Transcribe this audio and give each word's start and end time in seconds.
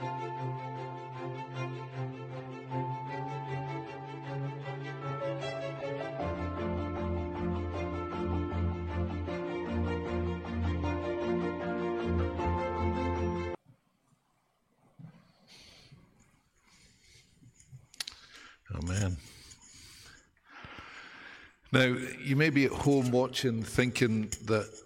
Oh, 0.00 0.08
Amen. 18.76 19.16
Now, 21.72 21.96
you 22.22 22.36
may 22.36 22.50
be 22.50 22.66
at 22.66 22.72
home 22.72 23.10
watching 23.10 23.62
thinking 23.62 24.30
that 24.44 24.83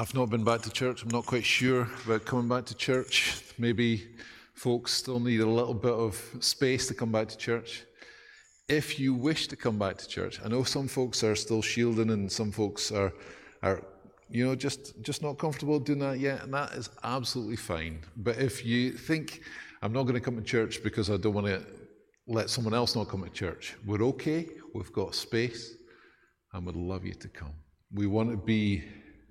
I've 0.00 0.14
not 0.14 0.30
been 0.30 0.44
back 0.44 0.62
to 0.62 0.70
church. 0.70 1.02
I'm 1.02 1.08
not 1.08 1.26
quite 1.26 1.44
sure 1.44 1.88
about 2.04 2.24
coming 2.24 2.46
back 2.46 2.64
to 2.66 2.74
church. 2.76 3.42
Maybe 3.58 4.06
folks 4.54 4.92
still 4.92 5.18
need 5.18 5.40
a 5.40 5.46
little 5.46 5.74
bit 5.74 5.90
of 5.92 6.14
space 6.38 6.86
to 6.86 6.94
come 6.94 7.10
back 7.10 7.26
to 7.26 7.36
church. 7.36 7.82
If 8.68 9.00
you 9.00 9.12
wish 9.12 9.48
to 9.48 9.56
come 9.56 9.76
back 9.76 9.98
to 9.98 10.06
church, 10.06 10.38
I 10.44 10.46
know 10.46 10.62
some 10.62 10.86
folks 10.86 11.24
are 11.24 11.34
still 11.34 11.62
shielding 11.62 12.10
and 12.10 12.30
some 12.30 12.52
folks 12.52 12.92
are, 12.92 13.12
are 13.64 13.82
you 14.30 14.46
know, 14.46 14.54
just, 14.54 15.02
just 15.02 15.20
not 15.20 15.36
comfortable 15.36 15.80
doing 15.80 15.98
that 15.98 16.20
yet, 16.20 16.44
and 16.44 16.54
that 16.54 16.74
is 16.74 16.90
absolutely 17.02 17.56
fine. 17.56 17.98
But 18.18 18.38
if 18.38 18.64
you 18.64 18.92
think, 18.92 19.42
I'm 19.82 19.92
not 19.92 20.04
going 20.04 20.14
to 20.14 20.20
come 20.20 20.36
to 20.36 20.42
church 20.42 20.80
because 20.84 21.10
I 21.10 21.16
don't 21.16 21.34
want 21.34 21.48
to 21.48 21.66
let 22.28 22.50
someone 22.50 22.72
else 22.72 22.94
not 22.94 23.08
come 23.08 23.24
to 23.24 23.30
church. 23.30 23.74
We're 23.84 24.04
okay, 24.04 24.46
we've 24.76 24.92
got 24.92 25.16
space, 25.16 25.74
and 26.52 26.64
we'd 26.64 26.76
love 26.76 27.04
you 27.04 27.14
to 27.14 27.28
come. 27.28 27.54
We 27.92 28.06
want 28.06 28.30
to 28.30 28.36
be 28.36 28.84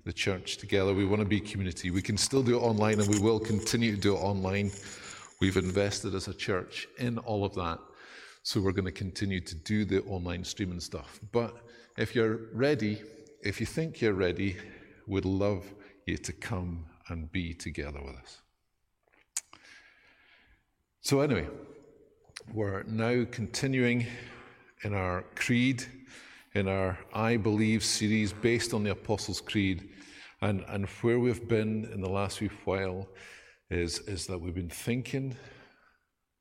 the 0.08 0.12
church 0.14 0.56
together, 0.56 0.94
we 0.94 1.04
want 1.04 1.20
to 1.20 1.28
be 1.28 1.38
community. 1.38 1.90
We 1.90 2.00
can 2.00 2.16
still 2.16 2.42
do 2.42 2.56
it 2.56 2.62
online, 2.62 2.98
and 2.98 3.10
we 3.10 3.18
will 3.18 3.38
continue 3.38 3.94
to 3.94 4.00
do 4.00 4.16
it 4.16 4.18
online. 4.18 4.70
We've 5.38 5.58
invested 5.58 6.14
as 6.14 6.28
a 6.28 6.32
church 6.32 6.88
in 6.96 7.18
all 7.18 7.44
of 7.44 7.54
that, 7.56 7.78
so 8.42 8.58
we're 8.58 8.72
going 8.72 8.86
to 8.86 8.90
continue 9.06 9.40
to 9.42 9.54
do 9.54 9.84
the 9.84 10.02
online 10.04 10.44
streaming 10.44 10.80
stuff. 10.80 11.20
But 11.30 11.54
if 11.98 12.14
you're 12.14 12.38
ready, 12.54 13.02
if 13.42 13.60
you 13.60 13.66
think 13.66 14.00
you're 14.00 14.14
ready, 14.14 14.56
we'd 15.06 15.26
love 15.26 15.66
you 16.06 16.16
to 16.16 16.32
come 16.32 16.86
and 17.10 17.30
be 17.30 17.52
together 17.52 18.00
with 18.02 18.16
us. 18.16 18.38
So, 21.02 21.20
anyway, 21.20 21.48
we're 22.54 22.82
now 22.84 23.26
continuing 23.30 24.06
in 24.84 24.94
our 24.94 25.26
creed, 25.34 25.84
in 26.54 26.66
our 26.66 26.98
I 27.12 27.36
Believe 27.36 27.84
series 27.84 28.32
based 28.32 28.72
on 28.72 28.84
the 28.84 28.92
Apostles' 28.92 29.42
Creed. 29.42 29.90
And, 30.40 30.64
and 30.68 30.86
where 31.02 31.18
we've 31.18 31.48
been 31.48 31.88
in 31.92 32.00
the 32.00 32.08
last 32.08 32.40
week 32.40 32.52
while 32.64 33.08
is, 33.70 33.98
is 34.00 34.26
that 34.26 34.38
we've 34.38 34.54
been 34.54 34.70
thinking, 34.70 35.36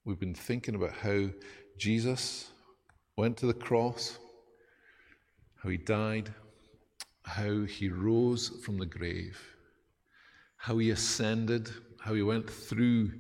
we've 0.05 0.19
been 0.19 0.35
thinking 0.35 0.75
about 0.75 0.93
how 0.93 1.29
Jesus 1.77 2.51
went 3.17 3.37
to 3.37 3.47
the 3.47 3.53
cross, 3.53 4.19
how 5.63 5.69
he 5.69 5.77
died, 5.77 6.33
how 7.23 7.63
he 7.63 7.89
rose 7.89 8.49
from 8.63 8.77
the 8.77 8.85
grave, 8.85 9.39
how 10.57 10.77
he 10.77 10.91
ascended, 10.91 11.69
how 11.99 12.13
he 12.13 12.21
went 12.21 12.49
through, 12.49 13.11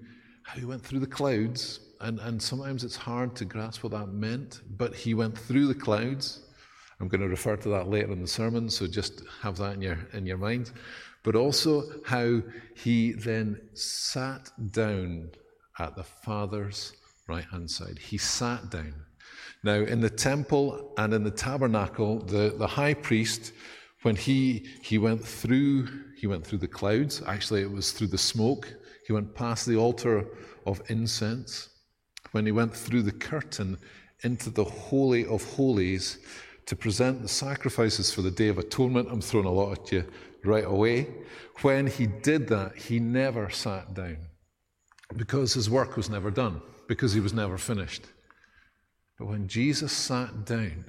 how 0.43 0.59
he 0.59 0.65
went 0.65 0.83
through 0.83 0.99
the 0.99 1.07
clouds 1.07 1.79
and, 2.01 2.19
and 2.19 2.41
sometimes 2.41 2.83
it's 2.83 2.95
hard 2.95 3.35
to 3.37 3.45
grasp 3.45 3.83
what 3.83 3.91
that 3.93 4.07
meant, 4.07 4.61
but 4.77 4.93
he 4.93 5.13
went 5.13 5.37
through 5.37 5.67
the 5.67 5.75
clouds. 5.75 6.41
I'm 6.99 7.07
going 7.07 7.21
to 7.21 7.27
refer 7.27 7.55
to 7.57 7.69
that 7.69 7.89
later 7.89 8.11
in 8.11 8.21
the 8.21 8.27
sermon, 8.27 8.69
so 8.69 8.87
just 8.87 9.21
have 9.41 9.57
that 9.57 9.75
in 9.75 9.81
your, 9.81 9.99
in 10.13 10.25
your 10.25 10.37
mind. 10.37 10.71
But 11.23 11.35
also 11.35 11.83
how 12.05 12.41
he 12.75 13.11
then 13.13 13.59
sat 13.73 14.49
down 14.71 15.29
at 15.79 15.95
the 15.95 16.03
Father's 16.03 16.93
right 17.27 17.45
hand 17.45 17.69
side. 17.69 17.99
He 17.99 18.17
sat 18.17 18.71
down. 18.71 18.95
Now, 19.63 19.73
in 19.73 20.01
the 20.01 20.09
temple 20.09 20.93
and 20.97 21.13
in 21.13 21.23
the 21.23 21.31
tabernacle, 21.31 22.19
the, 22.19 22.55
the 22.57 22.67
high 22.67 22.93
priest, 22.93 23.53
when 24.01 24.15
he, 24.15 24.65
he 24.81 24.97
went 24.97 25.23
through, 25.23 25.87
he 26.15 26.27
went 26.27 26.45
through 26.45 26.59
the 26.59 26.67
clouds. 26.67 27.21
Actually, 27.27 27.61
it 27.61 27.71
was 27.71 27.91
through 27.91 28.07
the 28.07 28.17
smoke. 28.17 28.73
He 29.05 29.13
went 29.13 29.35
past 29.35 29.65
the 29.65 29.77
altar 29.77 30.25
of 30.65 30.81
incense 30.87 31.69
when 32.31 32.45
he 32.45 32.51
went 32.51 32.73
through 32.73 33.03
the 33.03 33.11
curtain 33.11 33.77
into 34.23 34.49
the 34.49 34.63
Holy 34.63 35.25
of 35.25 35.43
Holies 35.55 36.19
to 36.67 36.75
present 36.75 37.21
the 37.21 37.27
sacrifices 37.27 38.13
for 38.13 38.21
the 38.21 38.31
Day 38.31 38.49
of 38.49 38.57
Atonement. 38.57 39.07
I'm 39.09 39.21
throwing 39.21 39.47
a 39.47 39.51
lot 39.51 39.71
at 39.79 39.91
you 39.91 40.05
right 40.43 40.65
away. 40.65 41.07
When 41.61 41.87
he 41.87 42.05
did 42.07 42.47
that, 42.49 42.75
he 42.75 42.99
never 42.99 43.49
sat 43.49 43.93
down 43.93 44.17
because 45.15 45.53
his 45.53 45.69
work 45.69 45.95
was 45.95 46.09
never 46.09 46.29
done, 46.29 46.61
because 46.87 47.13
he 47.13 47.21
was 47.21 47.33
never 47.33 47.57
finished. 47.57 48.03
But 49.17 49.27
when 49.27 49.47
Jesus 49.47 49.93
sat 49.93 50.45
down, 50.45 50.85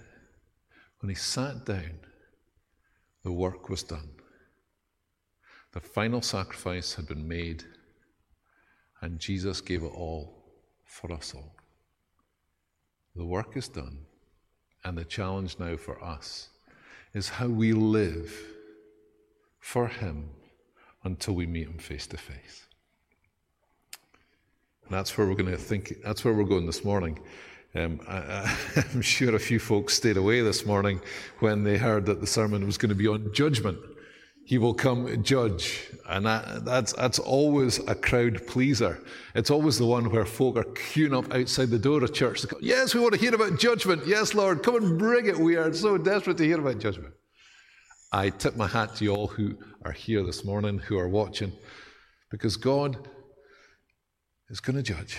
when 1.01 1.09
he 1.09 1.15
sat 1.15 1.65
down, 1.65 2.01
the 3.23 3.33
work 3.33 3.69
was 3.69 3.85
done. 3.85 4.11
The 5.73 5.81
final 5.81 6.23
sacrifice 6.23 6.95
had 6.95 7.07
been 7.07 7.29
made, 7.29 7.63
and 9.01 9.21
Jesus 9.21 9.61
gave 9.61 9.85
it 9.85 9.93
all 9.95 10.45
for 10.87 11.13
us 11.13 11.35
all. 11.35 11.55
The 13.15 13.25
work 13.25 13.57
is 13.57 13.69
done, 13.69 13.99
and 14.85 14.97
the 14.97 15.05
challenge 15.05 15.59
now 15.59 15.77
for 15.77 16.03
us 16.03 16.49
is 17.15 17.29
how 17.29 17.49
we 17.49 17.73
live 17.73 18.33
for 19.59 19.89
Him 19.89 20.31
until 21.05 21.35
we 21.35 21.47
meet 21.47 21.67
Him 21.67 21.79
face 21.79 22.07
to 22.09 22.17
face. 22.17 22.67
And 24.85 24.97
that's 24.97 25.17
where 25.17 25.27
we're 25.27 25.35
going 25.35 25.51
to 25.51 25.57
think, 25.57 25.99
that's 26.03 26.25
where 26.25 26.35
we're 26.35 26.45
going 26.45 26.67
this 26.67 26.85
morning. 26.85 27.19
Um, 27.75 28.01
I, 28.09 28.57
am 28.95 29.03
sure 29.03 29.35
a 29.35 29.39
few 29.39 29.59
folks 29.59 29.95
stayed 29.95 30.17
away 30.17 30.41
this 30.41 30.65
morning 30.65 31.01
when 31.41 31.65
they 31.65 31.77
heard 31.77 32.07
that 32.07 32.21
the 32.21 32.27
sermon 32.27 32.65
was 32.65 32.79
going 32.79 32.89
to 32.89 32.95
be 32.95 33.07
on 33.07 33.33
judgment. 33.35 33.79
He 34.49 34.57
will 34.57 34.73
come 34.73 35.23
judge. 35.23 35.91
And 36.09 36.25
that, 36.25 36.65
that's, 36.65 36.95
that's 36.95 37.19
always 37.19 37.87
a 37.87 37.95
crowd 37.95 38.47
pleaser. 38.47 38.99
It's 39.35 39.51
always 39.51 39.77
the 39.77 39.85
one 39.85 40.11
where 40.11 40.25
folk 40.25 40.57
are 40.57 40.65
queuing 40.65 41.15
up 41.15 41.31
outside 41.35 41.69
the 41.69 41.79
door 41.79 42.03
of 42.03 42.15
church 42.15 42.41
to 42.41 42.47
go, 42.47 42.57
Yes, 42.59 42.95
we 42.95 43.01
want 43.01 43.13
to 43.13 43.21
hear 43.21 43.35
about 43.35 43.61
judgment. 43.61 44.07
Yes, 44.07 44.33
Lord, 44.33 44.63
come 44.63 44.77
and 44.77 44.99
bring 44.99 45.27
it. 45.27 45.39
We 45.39 45.57
are 45.57 45.71
so 45.75 45.99
desperate 45.99 46.39
to 46.39 46.45
hear 46.45 46.59
about 46.59 46.79
judgment. 46.79 47.13
I 48.11 48.31
tip 48.31 48.57
my 48.57 48.67
hat 48.67 48.97
to 48.97 49.05
you 49.05 49.15
all 49.15 49.27
who 49.27 49.55
are 49.85 49.93
here 49.93 50.23
this 50.23 50.47
morning, 50.47 50.79
who 50.79 50.97
are 50.99 51.11
watching, 51.11 51.53
because 52.31 52.57
God 52.57 53.07
is 54.49 54.61
going 54.61 54.77
to 54.77 54.83
judge. 54.83 55.19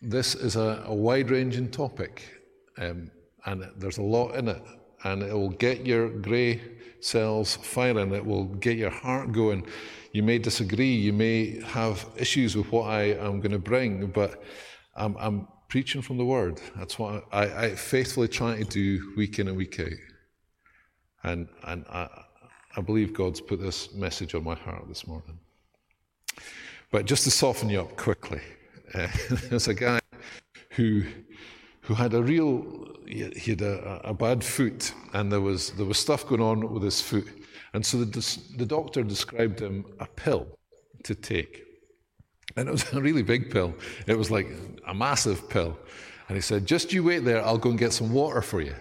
This 0.00 0.36
is 0.36 0.54
a, 0.54 0.84
a 0.86 0.94
wide 0.94 1.28
ranging 1.28 1.72
topic, 1.72 2.22
um, 2.78 3.10
and 3.46 3.68
there's 3.78 3.98
a 3.98 4.02
lot 4.02 4.36
in 4.36 4.46
it, 4.46 4.62
and 5.04 5.22
it 5.22 5.32
will 5.32 5.50
get 5.50 5.86
your 5.86 6.08
grey 6.08 6.60
cells 7.00 7.56
firing. 7.56 8.12
It 8.14 8.24
will 8.24 8.44
get 8.44 8.76
your 8.76 8.90
heart 8.90 9.32
going. 9.32 9.66
You 10.12 10.22
may 10.22 10.38
disagree. 10.38 10.94
You 10.94 11.12
may 11.12 11.60
have 11.62 12.06
issues 12.16 12.56
with 12.56 12.70
what 12.72 12.88
I 12.88 13.14
am 13.14 13.40
going 13.40 13.52
to 13.52 13.58
bring, 13.58 14.08
but 14.08 14.42
I'm, 14.96 15.16
I'm 15.18 15.48
preaching 15.68 16.02
from 16.02 16.18
the 16.18 16.24
Word. 16.24 16.60
That's 16.76 16.98
what 16.98 17.24
I, 17.32 17.64
I, 17.64 17.74
faithfully 17.74 18.28
try 18.28 18.56
to 18.56 18.64
do 18.64 19.12
week 19.16 19.38
in 19.38 19.48
and 19.48 19.56
week 19.56 19.78
out. 19.78 19.88
And, 21.22 21.48
and 21.64 21.84
I, 21.88 22.08
I 22.76 22.80
believe 22.80 23.14
God's 23.14 23.40
put 23.40 23.60
this 23.60 23.94
message 23.94 24.34
on 24.34 24.44
my 24.44 24.56
heart 24.56 24.88
this 24.88 25.06
morning. 25.06 25.38
But 26.90 27.06
just 27.06 27.24
to 27.24 27.30
soften 27.30 27.70
you 27.70 27.82
up 27.82 27.96
quickly, 27.96 28.40
uh, 28.94 29.08
there's 29.48 29.68
a 29.68 29.74
guy 29.74 30.00
who 30.70 31.04
who 31.90 31.96
had 31.96 32.14
a 32.14 32.22
real 32.22 32.64
he 33.04 33.50
had 33.50 33.62
a, 33.62 34.00
a, 34.04 34.14
bad 34.14 34.44
foot 34.44 34.94
and 35.12 35.32
there 35.32 35.40
was 35.40 35.72
there 35.72 35.86
was 35.86 35.98
stuff 35.98 36.24
going 36.24 36.40
on 36.40 36.72
with 36.72 36.84
his 36.84 37.00
foot. 37.02 37.26
And 37.74 37.84
so 37.84 38.04
the, 38.04 38.38
the 38.56 38.64
doctor 38.64 39.02
described 39.02 39.58
him 39.58 39.84
a 39.98 40.06
pill 40.06 40.46
to 41.02 41.16
take. 41.16 41.64
And 42.56 42.68
it 42.68 42.70
was 42.70 42.92
a 42.92 43.00
really 43.00 43.24
big 43.24 43.50
pill. 43.50 43.74
It 44.06 44.16
was 44.16 44.30
like 44.30 44.46
a 44.86 44.94
massive 44.94 45.50
pill. 45.50 45.76
And 46.28 46.36
he 46.36 46.42
said 46.42 46.64
just 46.64 46.92
you 46.92 47.02
wait 47.02 47.24
there 47.24 47.44
i'll 47.44 47.58
go 47.58 47.70
and 47.70 47.78
get 47.78 47.92
some 47.92 48.12
water 48.12 48.40
for 48.40 48.60
you. 48.60 48.76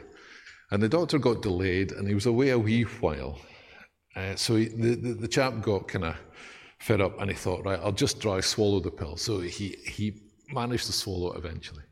And 0.69 0.83
the 0.83 0.89
doctor 0.89 1.17
got 1.17 1.41
delayed 1.41 1.91
and 1.93 2.07
he 2.07 2.13
was 2.13 2.27
away 2.27 2.49
a 2.51 2.59
wee 2.59 2.83
while. 2.83 3.39
Uh, 4.15 4.35
so 4.35 4.55
he, 4.55 4.65
the, 4.65 4.93
the, 4.93 5.13
the 5.23 5.27
chap 5.27 5.61
got 5.63 5.87
kind 5.87 6.05
of 6.05 6.15
fed 6.77 7.01
up 7.01 7.19
and 7.19 7.31
he 7.31 7.35
thought 7.35 7.65
right 7.65 7.79
i'll 7.83 7.91
just 8.05 8.19
dry 8.19 8.39
swallow 8.39 8.79
the 8.79 8.91
pill. 8.91 9.17
So 9.17 9.39
he, 9.39 9.69
he 9.97 10.05
managed 10.53 10.85
to 10.85 10.93
swallow 10.93 11.31
it 11.31 11.39
eventually 11.43 11.88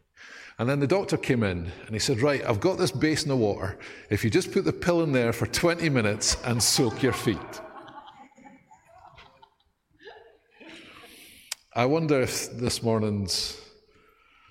and 0.59 0.67
then 0.67 0.79
the 0.79 0.87
doctor 0.87 1.17
came 1.17 1.43
in 1.43 1.71
and 1.85 1.93
he 1.93 1.99
said, 1.99 2.21
Right, 2.21 2.43
I've 2.43 2.59
got 2.59 2.77
this 2.77 2.91
basin 2.91 3.31
of 3.31 3.37
water. 3.37 3.77
If 4.09 4.23
you 4.23 4.29
just 4.29 4.51
put 4.51 4.65
the 4.65 4.73
pill 4.73 5.03
in 5.03 5.11
there 5.11 5.31
for 5.31 5.45
20 5.45 5.87
minutes 5.89 6.37
and 6.45 6.61
soak 6.61 7.03
your 7.03 7.13
feet. 7.13 7.37
I 11.75 11.85
wonder 11.85 12.21
if 12.21 12.51
this 12.53 12.81
morning's 12.81 13.61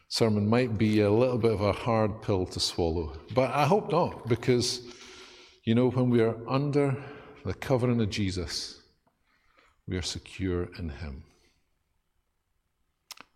sermon 0.07 0.49
might 0.49 0.79
be 0.79 1.01
a 1.01 1.11
little 1.11 1.39
bit 1.39 1.53
of 1.53 1.61
a 1.61 1.73
hard 1.73 2.23
pill 2.23 2.47
to 2.47 2.61
swallow. 2.61 3.19
But 3.35 3.53
I 3.53 3.65
hope 3.65 3.91
not, 3.91 4.29
because, 4.29 4.83
you 5.65 5.75
know, 5.75 5.91
when 5.91 6.09
we 6.09 6.21
are 6.21 6.37
under 6.49 6.97
the 7.45 7.55
covering 7.55 8.01
of 8.01 8.11
Jesus, 8.11 8.81
we 9.89 9.97
are 9.97 10.03
secure 10.03 10.69
in 10.79 10.89
Him. 10.89 11.25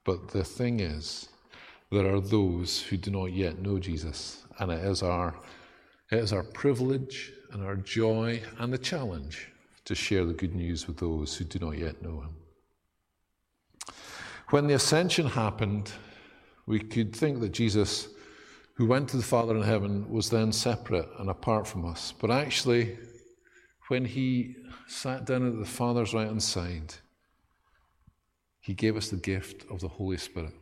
But 0.04 0.28
the 0.28 0.44
thing 0.44 0.78
is, 0.78 1.29
there 1.90 2.14
are 2.14 2.20
those 2.20 2.80
who 2.80 2.96
do 2.96 3.10
not 3.10 3.32
yet 3.32 3.58
know 3.60 3.78
Jesus, 3.78 4.44
and 4.58 4.70
it 4.70 4.84
is 4.84 5.02
our, 5.02 5.34
it 6.10 6.18
is 6.18 6.32
our 6.32 6.44
privilege 6.44 7.32
and 7.52 7.64
our 7.64 7.76
joy 7.76 8.40
and 8.58 8.72
the 8.72 8.78
challenge 8.78 9.48
to 9.84 9.94
share 9.94 10.24
the 10.24 10.32
good 10.32 10.54
news 10.54 10.86
with 10.86 10.98
those 10.98 11.36
who 11.36 11.44
do 11.44 11.58
not 11.58 11.76
yet 11.76 12.00
know 12.00 12.20
Him. 12.20 12.36
When 14.50 14.66
the 14.66 14.74
ascension 14.74 15.26
happened, 15.26 15.90
we 16.66 16.78
could 16.78 17.14
think 17.14 17.40
that 17.40 17.50
Jesus, 17.50 18.08
who 18.74 18.86
went 18.86 19.08
to 19.08 19.16
the 19.16 19.22
Father 19.22 19.56
in 19.56 19.62
heaven, 19.62 20.08
was 20.10 20.30
then 20.30 20.52
separate 20.52 21.08
and 21.18 21.28
apart 21.28 21.66
from 21.66 21.84
us. 21.84 22.12
But 22.20 22.30
actually, 22.30 22.98
when 23.88 24.04
he 24.04 24.54
sat 24.86 25.24
down 25.24 25.46
at 25.46 25.58
the 25.58 25.64
Father's 25.64 26.14
right 26.14 26.28
hand 26.28 26.42
side, 26.42 26.94
he 28.60 28.74
gave 28.74 28.96
us 28.96 29.08
the 29.08 29.16
gift 29.16 29.68
of 29.70 29.80
the 29.80 29.88
Holy 29.88 30.16
Spirit. 30.16 30.52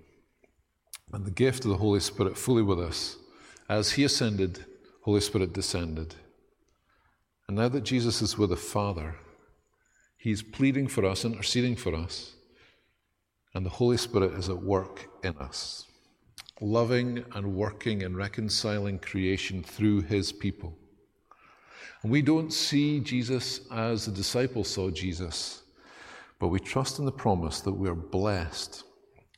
And 1.12 1.24
the 1.24 1.30
gift 1.30 1.64
of 1.64 1.70
the 1.70 1.76
Holy 1.76 2.00
Spirit 2.00 2.36
fully 2.36 2.62
with 2.62 2.80
us. 2.80 3.16
As 3.68 3.92
he 3.92 4.04
ascended, 4.04 4.64
Holy 5.02 5.20
Spirit 5.20 5.52
descended. 5.52 6.14
And 7.46 7.56
now 7.56 7.68
that 7.68 7.84
Jesus 7.84 8.20
is 8.20 8.36
with 8.36 8.50
the 8.50 8.56
Father, 8.56 9.16
he's 10.16 10.42
pleading 10.42 10.88
for 10.88 11.06
us, 11.06 11.24
interceding 11.24 11.76
for 11.76 11.94
us, 11.94 12.34
and 13.54 13.64
the 13.64 13.70
Holy 13.70 13.96
Spirit 13.96 14.34
is 14.34 14.48
at 14.48 14.62
work 14.62 15.08
in 15.24 15.36
us, 15.38 15.86
loving 16.60 17.24
and 17.34 17.54
working 17.54 18.02
and 18.02 18.16
reconciling 18.16 18.98
creation 18.98 19.62
through 19.62 20.02
his 20.02 20.30
people. 20.32 20.76
And 22.02 22.12
we 22.12 22.20
don't 22.20 22.52
see 22.52 23.00
Jesus 23.00 23.60
as 23.72 24.04
the 24.04 24.12
disciples 24.12 24.68
saw 24.68 24.90
Jesus 24.90 25.62
but 26.38 26.48
we 26.48 26.60
trust 26.60 26.98
in 26.98 27.04
the 27.04 27.12
promise 27.12 27.60
that 27.60 27.72
we 27.72 27.88
are 27.88 27.94
blessed 27.94 28.84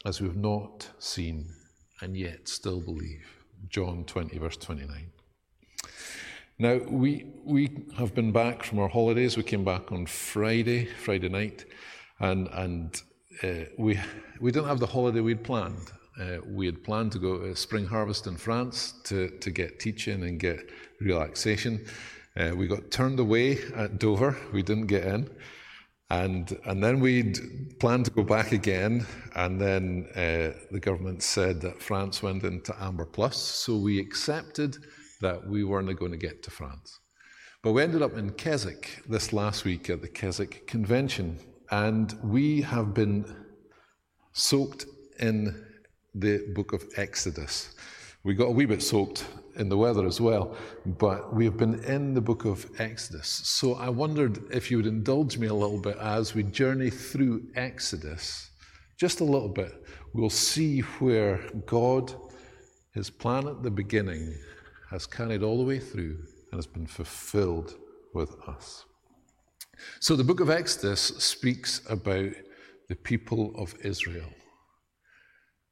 as 0.05 0.20
we 0.20 0.28
have 0.28 0.37
not 0.37 0.88
seen 0.99 1.46
and 2.00 2.17
yet 2.17 2.49
still 2.49 2.81
believe. 2.81 3.26
John 3.69 4.05
20, 4.05 4.38
verse 4.38 4.56
29. 4.56 5.06
Now, 6.58 6.79
we, 6.88 7.26
we 7.44 7.70
have 7.97 8.14
been 8.14 8.32
back 8.32 8.62
from 8.62 8.79
our 8.81 8.88
holidays. 8.88 9.37
We 9.37 9.43
came 9.43 9.64
back 9.64 9.93
on 9.93 10.06
Friday, 10.06 10.85
Friday 10.85 11.29
night, 11.29 11.64
and, 12.19 12.49
and 12.49 13.02
uh, 13.43 13.67
we, 13.79 13.99
we 14.41 14.52
didn't 14.52 14.69
have 14.69 14.81
the 14.81 14.87
holiday 14.87 15.20
we'd 15.20 15.43
planned. 15.43 15.91
Uh, 16.20 16.38
we 16.47 16.67
had 16.67 16.85
planned 16.85 17.12
to 17.12 17.19
go 17.19 17.38
to 17.38 17.56
spring 17.56 17.87
harvest 17.87 18.26
in 18.26 18.37
France 18.37 18.93
to, 19.05 19.31
to 19.38 19.50
get 19.50 19.81
teaching 19.81 20.23
and 20.25 20.38
get 20.38 20.69
relaxation. 21.00 21.87
Uh, 22.37 22.53
we 22.55 22.67
got 22.67 22.91
turned 22.91 23.19
away 23.19 23.58
at 23.75 23.99
Dover. 23.99 24.37
We 24.53 24.62
didn't 24.62 24.87
get 24.87 25.05
in. 25.05 25.31
And, 26.10 26.58
and 26.64 26.82
then 26.82 26.98
we'd 26.98 27.78
planned 27.78 28.06
to 28.06 28.10
go 28.10 28.24
back 28.24 28.50
again, 28.50 29.06
and 29.36 29.60
then 29.60 30.08
uh, 30.16 30.58
the 30.72 30.80
government 30.80 31.22
said 31.22 31.60
that 31.60 31.80
France 31.80 32.20
went 32.20 32.42
into 32.42 32.74
Amber 32.82 33.06
Plus, 33.06 33.36
so 33.36 33.76
we 33.76 34.00
accepted 34.00 34.76
that 35.20 35.46
we 35.46 35.62
weren't 35.62 35.96
going 35.98 36.10
to 36.10 36.18
get 36.18 36.42
to 36.42 36.50
France. 36.50 36.98
But 37.62 37.72
we 37.72 37.82
ended 37.82 38.02
up 38.02 38.16
in 38.16 38.30
Keswick 38.30 39.02
this 39.08 39.32
last 39.32 39.64
week 39.64 39.88
at 39.88 40.00
the 40.00 40.08
Keswick 40.08 40.66
Convention, 40.66 41.38
and 41.70 42.12
we 42.24 42.62
have 42.62 42.92
been 42.92 43.24
soaked 44.32 44.86
in 45.20 45.64
the 46.14 46.44
book 46.54 46.72
of 46.72 46.84
Exodus. 46.96 47.76
We 48.24 48.34
got 48.34 48.46
a 48.46 48.50
wee 48.50 48.64
bit 48.64 48.82
soaked 48.82 49.26
in 49.56 49.69
the 49.69 49.76
weather 49.76 50.06
as 50.06 50.20
well, 50.20 50.56
but 50.85 51.35
we 51.35 51.44
have 51.44 51.56
been 51.56 51.82
in 51.85 52.14
the 52.14 52.20
book 52.20 52.44
of 52.44 52.69
Exodus. 52.79 53.29
So 53.29 53.75
I 53.75 53.88
wondered 53.88 54.43
if 54.52 54.70
you 54.70 54.76
would 54.79 54.87
indulge 54.87 55.38
me 55.38 55.49
a 55.49 55.55
little 55.55 55.81
bit 55.81 55.97
as 55.99 56.35
we 56.35 56.43
journey 56.43 56.91
through 56.91 57.43
Exodus, 57.56 58.50
just 58.99 59.20
a 59.20 59.25
little 59.25 59.49
bit. 59.49 59.85
We'll 60.14 60.31
see 60.31 60.81
where 60.81 61.41
God, 61.67 62.14
his 62.94 63.11
plan 63.11 63.47
at 63.49 63.62
the 63.62 63.70
beginning, 63.70 64.35
has 64.91 65.06
carried 65.06 65.43
all 65.43 65.58
the 65.58 65.64
way 65.64 65.79
through 65.79 66.19
and 66.50 66.58
has 66.58 66.67
been 66.67 66.87
fulfilled 66.87 67.75
with 68.14 68.35
us. 68.49 68.85
So 70.00 70.17
the 70.17 70.25
book 70.25 70.41
of 70.41 70.50
Exodus 70.50 71.00
speaks 71.00 71.81
about 71.88 72.32
the 72.88 72.96
people 72.96 73.53
of 73.56 73.75
Israel. 73.85 74.29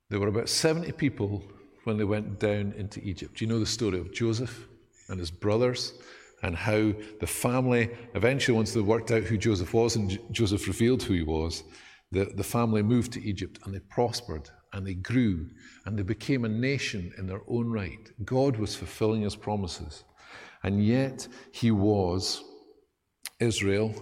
There 0.09 0.21
were 0.21 0.29
about 0.29 0.49
70 0.49 0.93
people 0.93 1.43
when 1.89 1.97
they 1.97 2.05
went 2.05 2.39
down 2.39 2.75
into 2.77 3.01
Egypt. 3.01 3.39
do 3.39 3.45
You 3.45 3.51
know 3.51 3.59
the 3.59 3.67
story 3.67 3.99
of 3.99 4.13
Joseph 4.13 4.67
and 5.09 5.19
his 5.19 5.31
brothers 5.31 5.95
and 6.43 6.55
how 6.55 6.93
the 7.19 7.27
family, 7.27 7.89
eventually, 8.15 8.55
once 8.55 8.75
they 8.75 8.81
worked 8.81 9.11
out 9.11 9.23
who 9.23 9.39
Joseph 9.39 9.73
was 9.73 9.97
and 9.97 10.11
J- 10.11 10.21
Joseph 10.31 10.69
revealed 10.69 11.03
who 11.03 11.15
he 11.15 11.23
was, 11.23 11.65
the, 12.13 12.27
the 12.37 12.45
family 12.45 12.83
moved 12.83 13.13
to 13.15 13.25
Egypt 13.25 13.59
and 13.65 13.75
they 13.75 13.81
prospered 13.81 14.51
and 14.75 14.87
they 14.87 14.95
grew 14.95 15.49
and 15.87 15.99
they 15.99 16.03
became 16.03 16.45
a 16.45 16.49
nation 16.49 17.11
in 17.17 17.27
their 17.27 17.41
own 17.49 17.73
right. 17.73 18.11
God 18.23 18.59
was 18.59 18.77
fulfilling 18.77 19.23
his 19.23 19.35
promises. 19.35 20.05
And 20.63 20.85
yet, 20.85 21.27
he 21.53 21.71
was, 21.71 22.45
Israel 23.41 23.95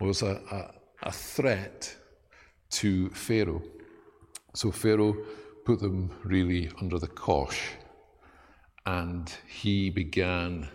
was 0.00 0.22
a, 0.22 0.40
a, 0.50 1.08
a 1.08 1.12
threat 1.12 1.94
to 2.70 3.10
Pharaoh. 3.10 3.62
So 4.54 4.70
Pharaoh 4.70 5.14
put 5.64 5.80
them 5.80 6.10
really 6.24 6.70
under 6.80 6.98
the 6.98 7.08
cosh, 7.08 7.70
and 8.86 9.32
he 9.46 9.90
began 9.90 10.68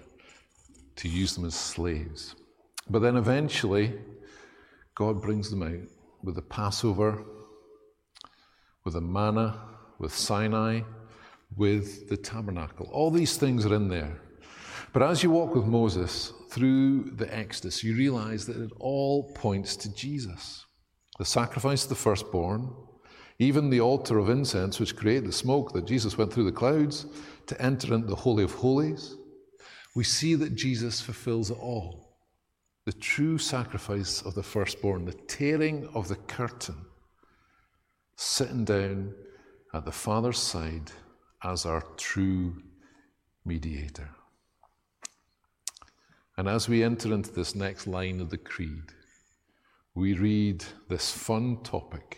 to 0.95 1.07
use 1.07 1.35
them 1.35 1.45
as 1.45 1.55
slaves. 1.55 2.35
But 2.89 2.99
then 2.99 3.15
eventually, 3.15 3.93
God 4.95 5.21
brings 5.21 5.49
them 5.49 5.63
out 5.63 5.87
with 6.23 6.35
the 6.35 6.41
Passover, 6.41 7.23
with 8.83 8.95
the 8.95 9.01
manna, 9.01 9.59
with 9.99 10.13
Sinai, 10.13 10.81
with 11.55 12.09
the 12.09 12.17
tabernacle. 12.17 12.89
All 12.91 13.11
these 13.11 13.37
things 13.37 13.65
are 13.65 13.75
in 13.75 13.89
there. 13.89 14.21
But 14.91 15.03
as 15.03 15.21
you 15.21 15.29
walk 15.29 15.53
with 15.53 15.65
Moses 15.65 16.33
through 16.49 17.11
the 17.11 17.33
Exodus, 17.33 17.83
you 17.83 17.95
realize 17.95 18.47
that 18.47 18.57
it 18.57 18.71
all 18.79 19.31
points 19.33 19.75
to 19.77 19.93
Jesus 19.93 20.65
the 21.19 21.25
sacrifice 21.25 21.83
of 21.83 21.89
the 21.89 21.95
firstborn, 21.95 22.73
even 23.39 23.69
the 23.69 23.79
altar 23.79 24.19
of 24.19 24.29
incense, 24.29 24.79
which 24.79 24.97
created 24.97 25.25
the 25.25 25.31
smoke 25.31 25.71
that 25.71 25.87
Jesus 25.87 26.17
went 26.17 26.31
through 26.31 26.43
the 26.43 26.51
clouds 26.51 27.05
to 27.47 27.59
enter 27.61 27.93
into 27.93 28.07
the 28.07 28.15
Holy 28.15 28.43
of 28.43 28.53
Holies, 28.53 29.15
we 29.95 30.03
see 30.03 30.35
that 30.35 30.55
Jesus 30.55 30.99
fulfills 30.99 31.49
it 31.49 31.57
all. 31.57 32.17
The 32.85 32.91
true 32.91 33.37
sacrifice 33.37 34.21
of 34.21 34.35
the 34.35 34.43
firstborn, 34.43 35.05
the 35.05 35.13
tearing 35.13 35.87
of 35.93 36.09
the 36.09 36.17
curtain, 36.17 36.85
sitting 38.17 38.65
down 38.65 39.13
at 39.73 39.85
the 39.85 39.91
Father's 39.91 40.39
side 40.39 40.91
as 41.43 41.65
our 41.65 41.81
true 41.95 42.61
mediator. 43.45 44.09
And 46.35 46.49
as 46.49 46.67
we 46.67 46.83
enter 46.83 47.13
into 47.13 47.31
this 47.31 47.55
next 47.55 47.87
line 47.87 48.19
of 48.19 48.29
the 48.29 48.37
Creed, 48.37 48.93
we 49.95 50.13
read 50.13 50.63
this 50.89 51.11
fun 51.11 51.63
topic 51.63 52.17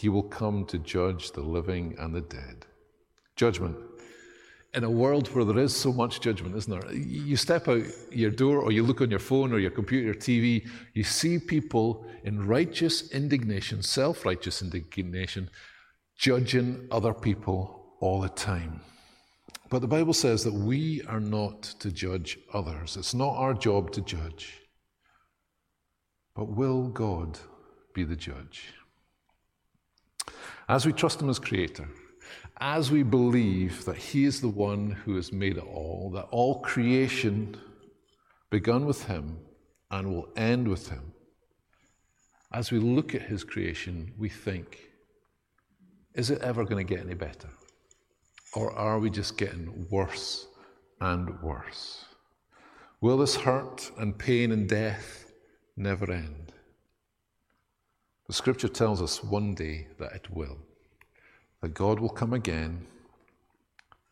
he 0.00 0.08
will 0.08 0.22
come 0.22 0.64
to 0.64 0.78
judge 0.78 1.32
the 1.32 1.42
living 1.42 1.94
and 1.98 2.14
the 2.14 2.22
dead. 2.22 2.64
Judgment. 3.36 3.76
In 4.72 4.82
a 4.82 4.90
world 4.90 5.28
where 5.34 5.44
there 5.44 5.58
is 5.58 5.76
so 5.76 5.92
much 5.92 6.22
judgment, 6.22 6.56
isn't 6.56 6.72
there? 6.72 6.92
You 6.94 7.36
step 7.36 7.68
out 7.68 7.82
your 8.10 8.30
door 8.30 8.62
or 8.62 8.72
you 8.72 8.82
look 8.82 9.02
on 9.02 9.10
your 9.10 9.18
phone 9.18 9.52
or 9.52 9.58
your 9.58 9.70
computer, 9.70 10.14
TV, 10.14 10.66
you 10.94 11.04
see 11.04 11.38
people 11.38 12.06
in 12.24 12.46
righteous 12.46 13.10
indignation, 13.10 13.82
self 13.82 14.24
righteous 14.24 14.62
indignation, 14.62 15.50
judging 16.16 16.88
other 16.90 17.12
people 17.12 17.94
all 18.00 18.22
the 18.22 18.30
time. 18.30 18.80
But 19.68 19.82
the 19.82 19.94
Bible 19.96 20.14
says 20.14 20.44
that 20.44 20.54
we 20.54 21.02
are 21.08 21.20
not 21.20 21.62
to 21.80 21.92
judge 21.92 22.38
others. 22.54 22.96
It's 22.96 23.12
not 23.12 23.34
our 23.36 23.52
job 23.52 23.92
to 23.92 24.00
judge. 24.00 24.62
But 26.34 26.48
will 26.48 26.88
God 26.88 27.38
be 27.92 28.04
the 28.04 28.16
judge? 28.16 28.72
As 30.70 30.86
we 30.86 30.92
trust 30.92 31.20
Him 31.20 31.28
as 31.28 31.40
Creator, 31.40 31.88
as 32.60 32.92
we 32.92 33.02
believe 33.02 33.84
that 33.86 33.96
He 33.96 34.24
is 34.24 34.40
the 34.40 34.48
one 34.48 34.92
who 34.92 35.16
has 35.16 35.32
made 35.32 35.56
it 35.56 35.64
all, 35.64 36.12
that 36.14 36.28
all 36.30 36.60
creation 36.60 37.56
begun 38.50 38.86
with 38.86 39.06
Him 39.06 39.36
and 39.90 40.08
will 40.08 40.28
end 40.36 40.68
with 40.68 40.88
Him, 40.88 41.12
as 42.52 42.70
we 42.70 42.78
look 42.78 43.16
at 43.16 43.22
His 43.22 43.42
creation, 43.42 44.12
we 44.16 44.28
think, 44.28 44.78
is 46.14 46.30
it 46.30 46.40
ever 46.40 46.62
going 46.62 46.86
to 46.86 46.94
get 46.94 47.04
any 47.04 47.14
better? 47.14 47.48
Or 48.54 48.70
are 48.70 49.00
we 49.00 49.10
just 49.10 49.36
getting 49.36 49.88
worse 49.90 50.46
and 51.00 51.42
worse? 51.42 52.04
Will 53.00 53.18
this 53.18 53.34
hurt 53.34 53.90
and 53.98 54.16
pain 54.16 54.52
and 54.52 54.68
death 54.68 55.32
never 55.76 56.12
end? 56.12 56.52
The 58.30 58.34
scripture 58.34 58.68
tells 58.68 59.02
us 59.02 59.24
one 59.24 59.56
day 59.56 59.88
that 59.98 60.12
it 60.12 60.30
will, 60.30 60.56
that 61.62 61.74
God 61.74 61.98
will 61.98 62.08
come 62.08 62.32
again 62.32 62.86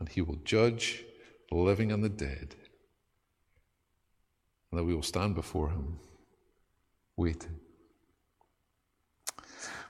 and 0.01 0.09
he 0.09 0.23
will 0.23 0.41
judge 0.45 1.05
the 1.49 1.57
living 1.57 1.93
and 1.93 2.03
the 2.03 2.09
dead, 2.09 2.57
and 4.73 4.81
that 4.81 4.83
we 4.83 4.93
will 4.93 5.05
stand 5.05 5.37
before 5.37 5.71
him 5.71 6.01
waiting. 7.17 7.61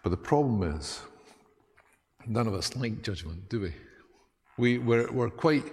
But 0.03 0.11
the 0.11 0.19
problem 0.19 0.77
is, 0.77 1.01
none 2.27 2.47
of 2.47 2.53
us 2.53 2.77
like 2.77 3.03
judgment, 3.03 3.49
do 3.49 3.63
we? 3.63 3.73
we 4.59 4.77
we're, 4.77 5.11
we're, 5.11 5.31
quite, 5.31 5.65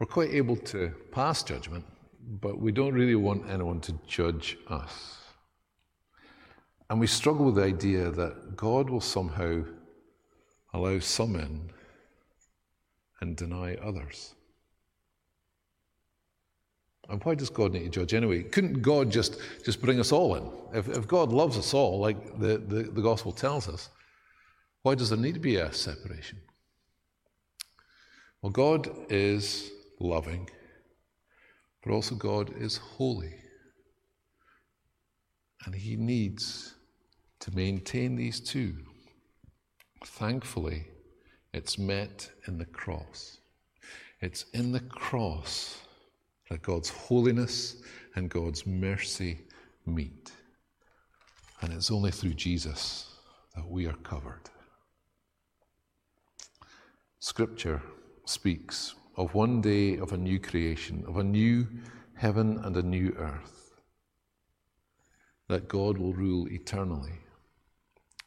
we're 0.00 0.08
quite 0.08 0.30
able 0.30 0.56
to 0.56 0.92
pass 1.12 1.44
judgment, 1.44 1.84
but 2.40 2.58
we 2.58 2.72
don't 2.72 2.94
really 2.94 3.14
want 3.14 3.48
anyone 3.48 3.80
to 3.82 3.96
judge 4.08 4.58
us. 4.66 5.25
And 6.88 7.00
we 7.00 7.06
struggle 7.06 7.46
with 7.46 7.56
the 7.56 7.64
idea 7.64 8.10
that 8.10 8.56
God 8.56 8.88
will 8.88 9.00
somehow 9.00 9.64
allow 10.72 10.98
some 11.00 11.36
in 11.36 11.70
and 13.20 13.36
deny 13.36 13.74
others. 13.76 14.34
And 17.08 17.22
why 17.24 17.34
does 17.34 17.50
God 17.50 17.72
need 17.72 17.84
to 17.84 18.00
judge 18.00 18.14
anyway? 18.14 18.42
Couldn't 18.42 18.82
God 18.82 19.10
just, 19.10 19.38
just 19.64 19.80
bring 19.80 20.00
us 20.00 20.12
all 20.12 20.34
in? 20.34 20.50
If, 20.74 20.88
if 20.88 21.06
God 21.06 21.32
loves 21.32 21.56
us 21.56 21.72
all, 21.72 22.00
like 22.00 22.38
the, 22.38 22.58
the, 22.58 22.82
the 22.84 23.02
gospel 23.02 23.32
tells 23.32 23.68
us, 23.68 23.88
why 24.82 24.94
does 24.94 25.10
there 25.10 25.18
need 25.18 25.34
to 25.34 25.40
be 25.40 25.56
a 25.56 25.72
separation? 25.72 26.38
Well, 28.42 28.52
God 28.52 28.88
is 29.08 29.70
loving, 29.98 30.48
but 31.82 31.92
also 31.92 32.14
God 32.14 32.54
is 32.56 32.76
holy. 32.76 33.34
And 35.64 35.74
He 35.74 35.96
needs 35.96 36.75
to 37.46 37.56
maintain 37.56 38.16
these 38.16 38.40
two. 38.40 38.74
Thankfully, 40.04 40.84
it's 41.52 41.78
met 41.78 42.28
in 42.48 42.58
the 42.58 42.64
cross. 42.66 43.38
It's 44.20 44.46
in 44.52 44.72
the 44.72 44.80
cross 44.80 45.78
that 46.50 46.62
God's 46.62 46.88
holiness 46.88 47.76
and 48.16 48.28
God's 48.28 48.66
mercy 48.66 49.38
meet. 49.86 50.32
And 51.60 51.72
it's 51.72 51.90
only 51.90 52.10
through 52.10 52.34
Jesus 52.34 53.14
that 53.54 53.68
we 53.68 53.86
are 53.86 53.96
covered. 54.02 54.50
Scripture 57.20 57.80
speaks 58.24 58.96
of 59.16 59.34
one 59.34 59.60
day 59.60 59.98
of 59.98 60.12
a 60.12 60.16
new 60.16 60.40
creation, 60.40 61.04
of 61.06 61.16
a 61.16 61.24
new 61.24 61.66
heaven 62.16 62.58
and 62.64 62.76
a 62.76 62.82
new 62.82 63.14
earth, 63.16 63.70
that 65.48 65.68
God 65.68 65.96
will 65.96 66.12
rule 66.12 66.48
eternally. 66.48 67.20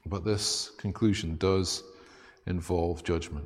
But 0.09 0.25
this 0.25 0.71
conclusion 0.77 1.35
does 1.37 1.83
involve 2.47 3.03
judgment. 3.03 3.45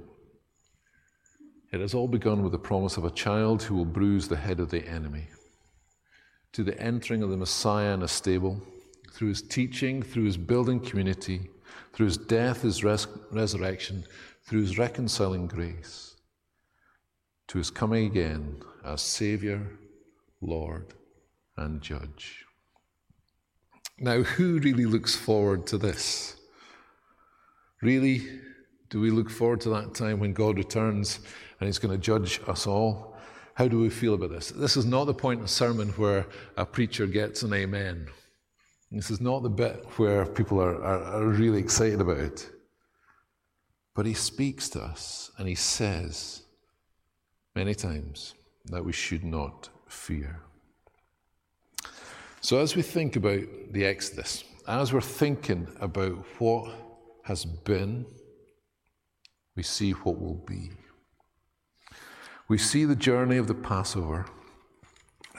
It 1.73 1.81
has 1.81 1.93
all 1.93 2.07
begun 2.07 2.41
with 2.41 2.53
the 2.53 2.59
promise 2.59 2.95
of 2.95 3.03
a 3.03 3.11
child 3.11 3.63
who 3.63 3.75
will 3.75 3.85
bruise 3.85 4.27
the 4.27 4.37
head 4.37 4.59
of 4.59 4.69
the 4.69 4.87
enemy. 4.87 5.27
To 6.53 6.63
the 6.63 6.79
entering 6.79 7.21
of 7.21 7.31
the 7.31 7.37
Messiah 7.37 7.93
in 7.93 8.03
a 8.03 8.07
stable, 8.07 8.61
through 9.11 9.29
his 9.29 9.41
teaching, 9.41 10.01
through 10.01 10.25
his 10.25 10.37
building 10.37 10.79
community, 10.79 11.49
through 11.91 12.05
his 12.05 12.17
death, 12.17 12.61
his 12.61 12.83
res- 12.83 13.07
resurrection, 13.31 14.05
through 14.45 14.61
his 14.61 14.77
reconciling 14.77 15.47
grace, 15.47 16.15
to 17.47 17.57
his 17.57 17.71
coming 17.71 18.05
again 18.05 18.61
as 18.85 19.01
Saviour, 19.01 19.61
Lord, 20.41 20.93
and 21.57 21.81
Judge. 21.81 22.45
Now, 23.99 24.21
who 24.21 24.59
really 24.59 24.85
looks 24.85 25.15
forward 25.15 25.67
to 25.67 25.77
this? 25.77 26.35
Really, 27.83 28.25
do 28.89 29.01
we 29.01 29.11
look 29.11 29.29
forward 29.29 29.59
to 29.61 29.69
that 29.71 29.93
time 29.93 30.17
when 30.17 30.31
God 30.31 30.57
returns 30.57 31.19
and 31.59 31.67
He's 31.67 31.79
going 31.79 31.93
to 31.93 32.01
judge 32.01 32.39
us 32.47 32.65
all? 32.65 33.17
How 33.55 33.67
do 33.67 33.77
we 33.77 33.89
feel 33.89 34.13
about 34.13 34.29
this? 34.29 34.51
This 34.51 34.77
is 34.77 34.85
not 34.85 35.03
the 35.03 35.13
point 35.13 35.41
in 35.41 35.47
sermon 35.47 35.89
where 35.89 36.25
a 36.55 36.65
preacher 36.65 37.05
gets 37.05 37.43
an 37.43 37.51
amen. 37.53 38.07
This 38.89 39.11
is 39.11 39.19
not 39.19 39.43
the 39.43 39.49
bit 39.49 39.85
where 39.97 40.25
people 40.25 40.61
are, 40.61 40.81
are, 40.81 41.03
are 41.03 41.27
really 41.27 41.59
excited 41.59 41.99
about 41.99 42.19
it. 42.19 42.49
But 43.95 44.05
He 44.05 44.13
speaks 44.13 44.69
to 44.69 44.81
us 44.81 45.31
and 45.37 45.45
He 45.45 45.55
says 45.55 46.43
many 47.53 47.75
times 47.75 48.33
that 48.67 48.85
we 48.85 48.93
should 48.93 49.25
not 49.25 49.67
fear. 49.89 50.39
So, 52.39 52.59
as 52.59 52.77
we 52.77 52.81
think 52.81 53.17
about 53.17 53.41
the 53.71 53.85
Exodus, 53.85 54.45
as 54.69 54.93
we're 54.93 55.01
thinking 55.01 55.67
about 55.81 56.13
what 56.39 56.82
has 57.23 57.45
been, 57.45 58.05
we 59.55 59.63
see 59.63 59.91
what 59.91 60.19
will 60.19 60.43
be. 60.47 60.71
We 62.47 62.57
see 62.57 62.85
the 62.85 62.95
journey 62.95 63.37
of 63.37 63.47
the 63.47 63.53
Passover, 63.53 64.25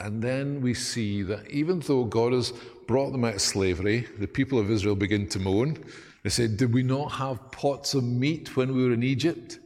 and 0.00 0.22
then 0.22 0.60
we 0.60 0.74
see 0.74 1.22
that 1.22 1.48
even 1.50 1.80
though 1.80 2.04
God 2.04 2.32
has 2.32 2.52
brought 2.86 3.12
them 3.12 3.24
out 3.24 3.34
of 3.34 3.40
slavery, 3.40 4.06
the 4.18 4.26
people 4.26 4.58
of 4.58 4.70
Israel 4.70 4.96
begin 4.96 5.28
to 5.28 5.38
moan. 5.38 5.84
They 6.22 6.30
said, 6.30 6.56
Did 6.56 6.72
we 6.72 6.82
not 6.82 7.12
have 7.12 7.50
pots 7.50 7.94
of 7.94 8.04
meat 8.04 8.56
when 8.56 8.74
we 8.74 8.84
were 8.84 8.92
in 8.92 9.02
Egypt? 9.02 9.58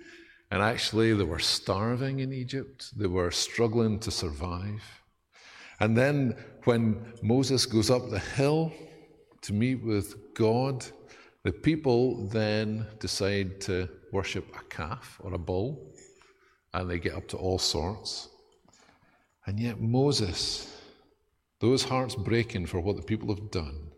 And 0.50 0.62
actually, 0.62 1.12
they 1.14 1.25
were 1.25 1.38
starving 1.38 2.20
in 2.20 2.32
Egypt, 2.32 2.90
they 2.96 3.06
were 3.06 3.30
struggling 3.30 3.98
to 4.00 4.10
survive. 4.10 4.82
And 5.80 5.96
then, 5.96 6.34
when 6.64 7.12
Moses 7.22 7.66
goes 7.66 7.90
up 7.90 8.10
the 8.10 8.18
hill 8.18 8.72
to 9.42 9.52
meet 9.52 9.82
with 9.84 10.34
God, 10.34 10.84
the 11.45 11.52
people 11.52 12.26
then 12.28 12.87
decide 12.99 13.61
to 13.62 13.88
worship 14.12 14.47
a 14.57 14.64
calf 14.64 15.18
or 15.23 15.35
a 15.35 15.38
bull, 15.38 15.95
and 16.75 16.90
they 16.90 16.99
get 16.99 17.14
up 17.14 17.28
to 17.28 17.37
all 17.37 17.59
sorts. 17.59 18.28
And 19.47 19.59
yet, 19.59 19.80
Moses, 19.80 20.76
those 21.61 21.85
hearts 21.85 22.14
breaking 22.14 22.66
for 22.66 22.80
what 22.80 22.97
the 22.97 23.02
people 23.02 23.35
have 23.35 23.50
done, 23.50 23.88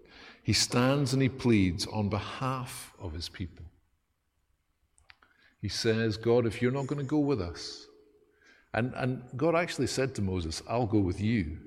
he 0.42 0.52
stands 0.52 1.12
and 1.12 1.22
he 1.22 1.28
pleads 1.28 1.86
on 1.86 2.08
behalf 2.08 2.92
of 2.98 3.12
his 3.12 3.28
people. 3.28 3.66
He 5.60 5.68
says, 5.68 6.16
God, 6.16 6.46
if 6.46 6.62
you're 6.62 6.72
not 6.72 6.86
going 6.86 7.00
to 7.00 7.06
go 7.06 7.18
with 7.18 7.40
us, 7.40 7.86
and, 8.72 8.94
and 8.94 9.22
God 9.36 9.54
actually 9.54 9.88
said 9.88 10.14
to 10.14 10.22
Moses, 10.22 10.62
I'll 10.68 10.86
go 10.86 11.00
with 11.00 11.20
you. 11.20 11.58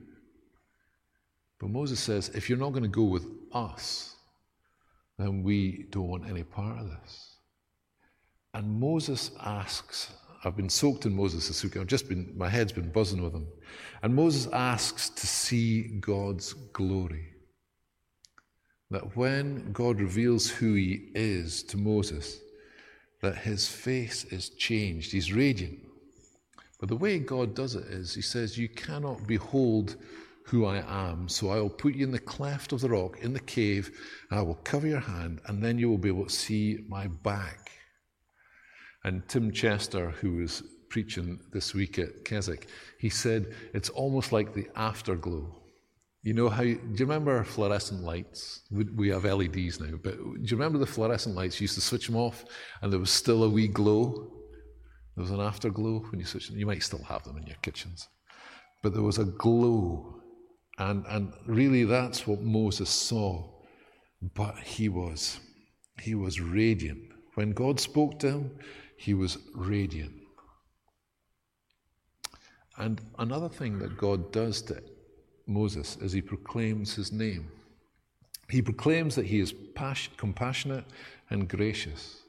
But 1.60 1.70
Moses 1.70 2.00
says, 2.00 2.30
if 2.30 2.50
you're 2.50 2.58
not 2.58 2.72
going 2.72 2.84
to 2.84 2.90
go 2.90 3.04
with 3.04 3.26
us, 3.52 4.16
then 5.24 5.44
we 5.44 5.86
don't 5.90 6.08
want 6.08 6.30
any 6.30 6.44
part 6.44 6.80
of 6.80 6.90
this. 6.90 7.38
And 8.54 8.80
Moses 8.80 9.32
asks, 9.40 10.14
I've 10.44 10.58
been 10.58 10.70
soaked 10.70 11.06
in 11.06 11.16
Moses 11.16 11.64
week. 11.64 11.78
I've 11.78 11.88
just 11.88 12.10
been, 12.10 12.34
my 12.36 12.50
head's 12.50 12.74
been 12.74 12.92
buzzing 12.92 13.24
with 13.24 13.34
him. 13.34 13.48
And 14.02 14.14
Moses 14.14 14.52
asks 14.52 15.10
to 15.10 15.26
see 15.26 15.84
God's 16.00 16.54
glory. 16.54 17.30
That 18.92 19.16
when 19.16 19.72
God 19.72 20.00
reveals 20.00 20.50
who 20.50 20.74
he 20.74 21.10
is 21.16 21.64
to 21.64 21.78
Moses, 21.78 22.40
that 23.22 23.38
his 23.38 23.68
face 23.68 24.26
is 24.26 24.50
changed. 24.50 25.14
He's 25.14 25.32
radiant. 25.32 25.80
But 26.80 26.90
the 26.90 26.98
way 26.98 27.18
God 27.18 27.56
does 27.56 27.76
it 27.76 27.86
is, 27.86 28.14
he 28.14 28.22
says, 28.22 28.58
You 28.58 28.68
cannot 28.68 29.26
behold 29.26 29.96
who 30.46 30.66
I 30.66 30.84
am, 30.88 31.28
so 31.30 31.50
I 31.50 31.60
will 31.60 31.70
put 31.70 31.96
you 31.96 32.04
in 32.06 32.12
the 32.12 32.20
cleft 32.20 32.74
of 32.74 32.82
the 32.82 32.90
rock, 32.90 33.20
in 33.22 33.34
the 33.34 33.40
cave, 33.40 33.92
and 34.30 34.40
I 34.40 34.44
will 34.44 34.60
cover 34.64 34.88
your 34.88 35.00
hand, 35.00 35.42
and 35.48 35.64
then 35.64 35.78
you 35.78 35.90
will 35.90 35.98
be 35.98 36.10
able 36.10 36.26
to 36.26 36.30
see 36.30 36.80
my 36.88 37.08
back. 37.08 37.72
And 39.04 39.28
Tim 39.28 39.52
Chester, 39.52 40.12
who 40.12 40.36
was 40.38 40.64
preaching 40.90 41.40
this 41.52 41.74
week 41.74 41.98
at 41.98 42.24
Keswick, 42.24 42.68
he 43.00 43.10
said 43.10 43.54
it's 43.74 43.90
almost 43.90 44.32
like 44.32 44.54
the 44.54 44.68
afterglow. 44.76 45.64
You 46.22 46.34
know 46.34 46.48
how, 46.48 46.64
do 46.64 46.70
you 46.70 46.80
remember 47.00 47.44
fluorescent 47.44 48.02
lights? 48.02 48.62
We 48.72 49.10
have 49.10 49.26
LEDs 49.26 49.82
now, 49.82 49.98
but 50.02 50.16
do 50.16 50.40
you 50.42 50.56
remember 50.56 50.78
the 50.78 50.86
fluorescent 50.86 51.36
lights? 51.36 51.60
You 51.60 51.66
used 51.66 51.76
to 51.76 51.82
switch 51.82 52.08
them 52.08 52.16
off 52.16 52.46
and 52.82 52.94
there 52.94 53.00
was 53.00 53.12
still 53.12 53.44
a 53.44 53.50
wee 53.50 53.68
glow. 53.68 54.32
There 55.16 55.22
was 55.22 55.32
an 55.32 55.42
afterglow 55.42 56.00
when 56.10 56.22
you 56.22 56.26
switch 56.26 56.48
them. 56.48 56.58
You 56.58 56.66
might 56.66 56.82
still 56.82 57.04
have 57.04 57.24
them 57.26 57.38
in 57.38 57.46
your 57.46 57.58
kitchens. 57.62 58.08
But 58.82 58.94
there 58.94 59.04
was 59.04 59.18
a 59.18 59.26
glow. 59.26 60.22
And, 60.78 61.06
and 61.08 61.34
really 61.46 61.84
that's 61.84 62.26
what 62.26 62.42
Moses 62.42 62.90
saw. 62.90 63.44
But 64.34 64.58
he 64.58 64.90
was, 64.90 65.40
he 66.02 66.16
was 66.16 66.40
radiant. 66.40 67.02
When 67.36 67.52
God 67.52 67.80
spoke 67.80 68.20
to 68.20 68.30
him, 68.30 68.52
he 68.98 69.14
was 69.14 69.38
radiant. 69.54 70.14
And 72.78 73.02
another 73.20 73.50
thing 73.50 73.80
that 73.80 73.98
God 73.98 74.32
does 74.32 74.62
to 74.64 74.82
Moses 75.46 75.98
is 75.98 76.12
he 76.12 76.22
proclaims 76.22 76.96
his 76.96 77.12
name. 77.12 77.50
He 78.50 78.62
proclaims 78.62 79.16
that 79.16 79.26
he 79.26 79.40
is 79.40 79.54
compassionate 80.18 80.86
and 81.30 81.48
gracious. 81.48 82.22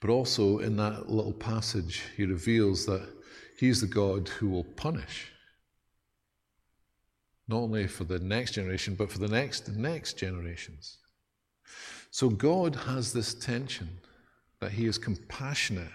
But 0.00 0.10
also 0.10 0.58
in 0.58 0.76
that 0.76 1.10
little 1.10 1.32
passage, 1.32 2.02
he 2.16 2.26
reveals 2.26 2.84
that 2.86 3.08
he's 3.58 3.80
the 3.80 3.86
God 3.86 4.28
who 4.28 4.48
will 4.48 4.64
punish. 4.64 5.32
Not 7.46 7.58
only 7.58 7.86
for 7.86 8.04
the 8.04 8.18
next 8.18 8.52
generation, 8.52 8.94
but 8.94 9.10
for 9.10 9.18
the 9.18 9.28
next 9.28 9.68
next 9.68 10.14
generations. 10.14 10.98
So 12.10 12.28
God 12.28 12.74
has 12.74 13.12
this 13.12 13.34
tension 13.34 13.88
that 14.60 14.72
he 14.72 14.86
is 14.86 14.98
compassionate, 14.98 15.92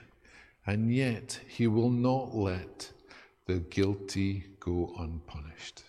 and 0.68 0.94
yet 0.94 1.40
he 1.48 1.68
will 1.68 1.90
not 1.90 2.36
let 2.36 2.92
the 3.48 3.60
guilty 3.60 4.44
go 4.60 4.94
unpunished. 5.00 5.84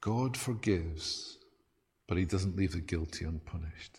God 0.00 0.36
forgives, 0.36 1.38
but 2.08 2.18
he 2.18 2.24
doesn't 2.24 2.56
leave 2.56 2.72
the 2.72 2.80
guilty 2.80 3.24
unpunished. 3.24 3.98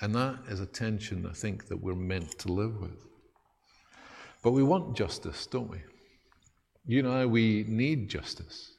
And 0.00 0.14
that 0.14 0.40
is 0.48 0.60
a 0.60 0.66
tension 0.66 1.26
I 1.26 1.32
think 1.32 1.68
that 1.68 1.80
we're 1.80 1.94
meant 1.94 2.38
to 2.40 2.52
live 2.52 2.80
with. 2.80 3.06
But 4.42 4.50
we 4.50 4.62
want 4.62 4.96
justice, 4.96 5.46
don't 5.46 5.70
we? 5.70 5.78
You 6.86 6.98
and 6.98 7.08
I, 7.08 7.24
we 7.24 7.64
need 7.66 8.10
justice. 8.10 8.73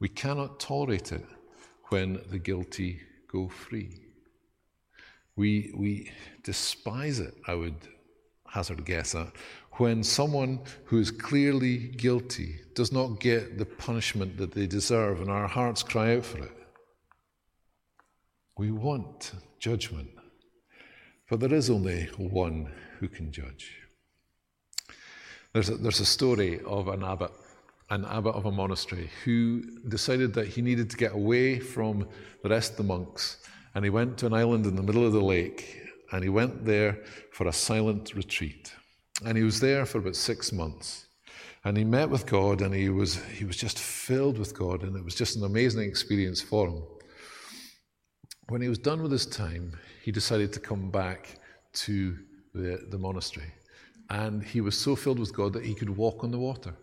We 0.00 0.08
cannot 0.08 0.60
tolerate 0.60 1.12
it 1.12 1.24
when 1.88 2.20
the 2.30 2.38
guilty 2.38 3.00
go 3.30 3.48
free. 3.48 4.00
We, 5.36 5.72
we 5.76 6.10
despise 6.42 7.20
it, 7.20 7.34
I 7.46 7.54
would 7.54 7.76
hazard 8.46 8.78
a 8.78 8.82
guess 8.82 9.14
at, 9.14 9.32
when 9.72 10.04
someone 10.04 10.60
who 10.84 10.98
is 10.98 11.10
clearly 11.10 11.78
guilty 11.78 12.60
does 12.74 12.92
not 12.92 13.18
get 13.18 13.58
the 13.58 13.66
punishment 13.66 14.36
that 14.36 14.52
they 14.52 14.66
deserve, 14.66 15.20
and 15.20 15.30
our 15.30 15.48
hearts 15.48 15.82
cry 15.82 16.16
out 16.16 16.24
for 16.24 16.38
it. 16.38 16.52
We 18.56 18.70
want 18.70 19.32
judgment, 19.58 20.10
but 21.28 21.40
there 21.40 21.52
is 21.52 21.70
only 21.70 22.04
one 22.16 22.72
who 23.00 23.08
can 23.08 23.32
judge. 23.32 23.72
There's 25.52 25.70
a, 25.70 25.76
there's 25.76 26.00
a 26.00 26.06
story 26.06 26.60
of 26.64 26.86
an 26.86 27.02
abbot, 27.02 27.32
an 27.94 28.04
abbot 28.16 28.34
of 28.34 28.46
a 28.46 28.50
monastery, 28.50 29.08
who 29.24 29.62
decided 29.88 30.34
that 30.34 30.48
he 30.48 30.60
needed 30.60 30.90
to 30.90 30.96
get 30.96 31.12
away 31.12 31.60
from 31.60 32.06
the 32.42 32.48
rest 32.48 32.72
of 32.72 32.76
the 32.78 32.82
monks, 32.82 33.38
and 33.74 33.84
he 33.84 33.90
went 33.90 34.18
to 34.18 34.26
an 34.26 34.34
island 34.34 34.66
in 34.66 34.74
the 34.76 34.82
middle 34.82 35.06
of 35.06 35.12
the 35.12 35.28
lake, 35.36 35.80
and 36.12 36.22
he 36.22 36.28
went 36.28 36.64
there 36.64 36.92
for 37.32 37.46
a 37.46 37.52
silent 37.52 38.14
retreat. 38.14 38.72
And 39.24 39.38
he 39.38 39.44
was 39.44 39.60
there 39.60 39.86
for 39.86 39.98
about 39.98 40.16
six 40.16 40.52
months. 40.52 41.06
And 41.64 41.76
he 41.76 41.84
met 41.84 42.10
with 42.10 42.26
God, 42.26 42.62
and 42.62 42.74
he 42.74 42.88
was, 42.88 43.22
he 43.38 43.44
was 43.44 43.56
just 43.56 43.78
filled 43.78 44.38
with 44.38 44.58
God, 44.58 44.82
and 44.82 44.96
it 44.96 45.04
was 45.04 45.14
just 45.14 45.36
an 45.36 45.44
amazing 45.44 45.88
experience 45.88 46.40
for 46.40 46.68
him. 46.68 46.82
When 48.48 48.60
he 48.60 48.68
was 48.68 48.78
done 48.78 49.02
with 49.02 49.12
his 49.12 49.26
time, 49.26 49.72
he 50.02 50.10
decided 50.12 50.52
to 50.52 50.60
come 50.60 50.90
back 50.90 51.38
to 51.84 52.18
the, 52.54 52.86
the 52.90 52.98
monastery. 52.98 53.52
And 54.10 54.42
he 54.42 54.60
was 54.60 54.76
so 54.76 54.94
filled 54.96 55.18
with 55.18 55.34
God 55.34 55.52
that 55.54 55.64
he 55.64 55.74
could 55.74 55.90
walk 55.90 56.24
on 56.24 56.30
the 56.30 56.38
water. 56.38 56.74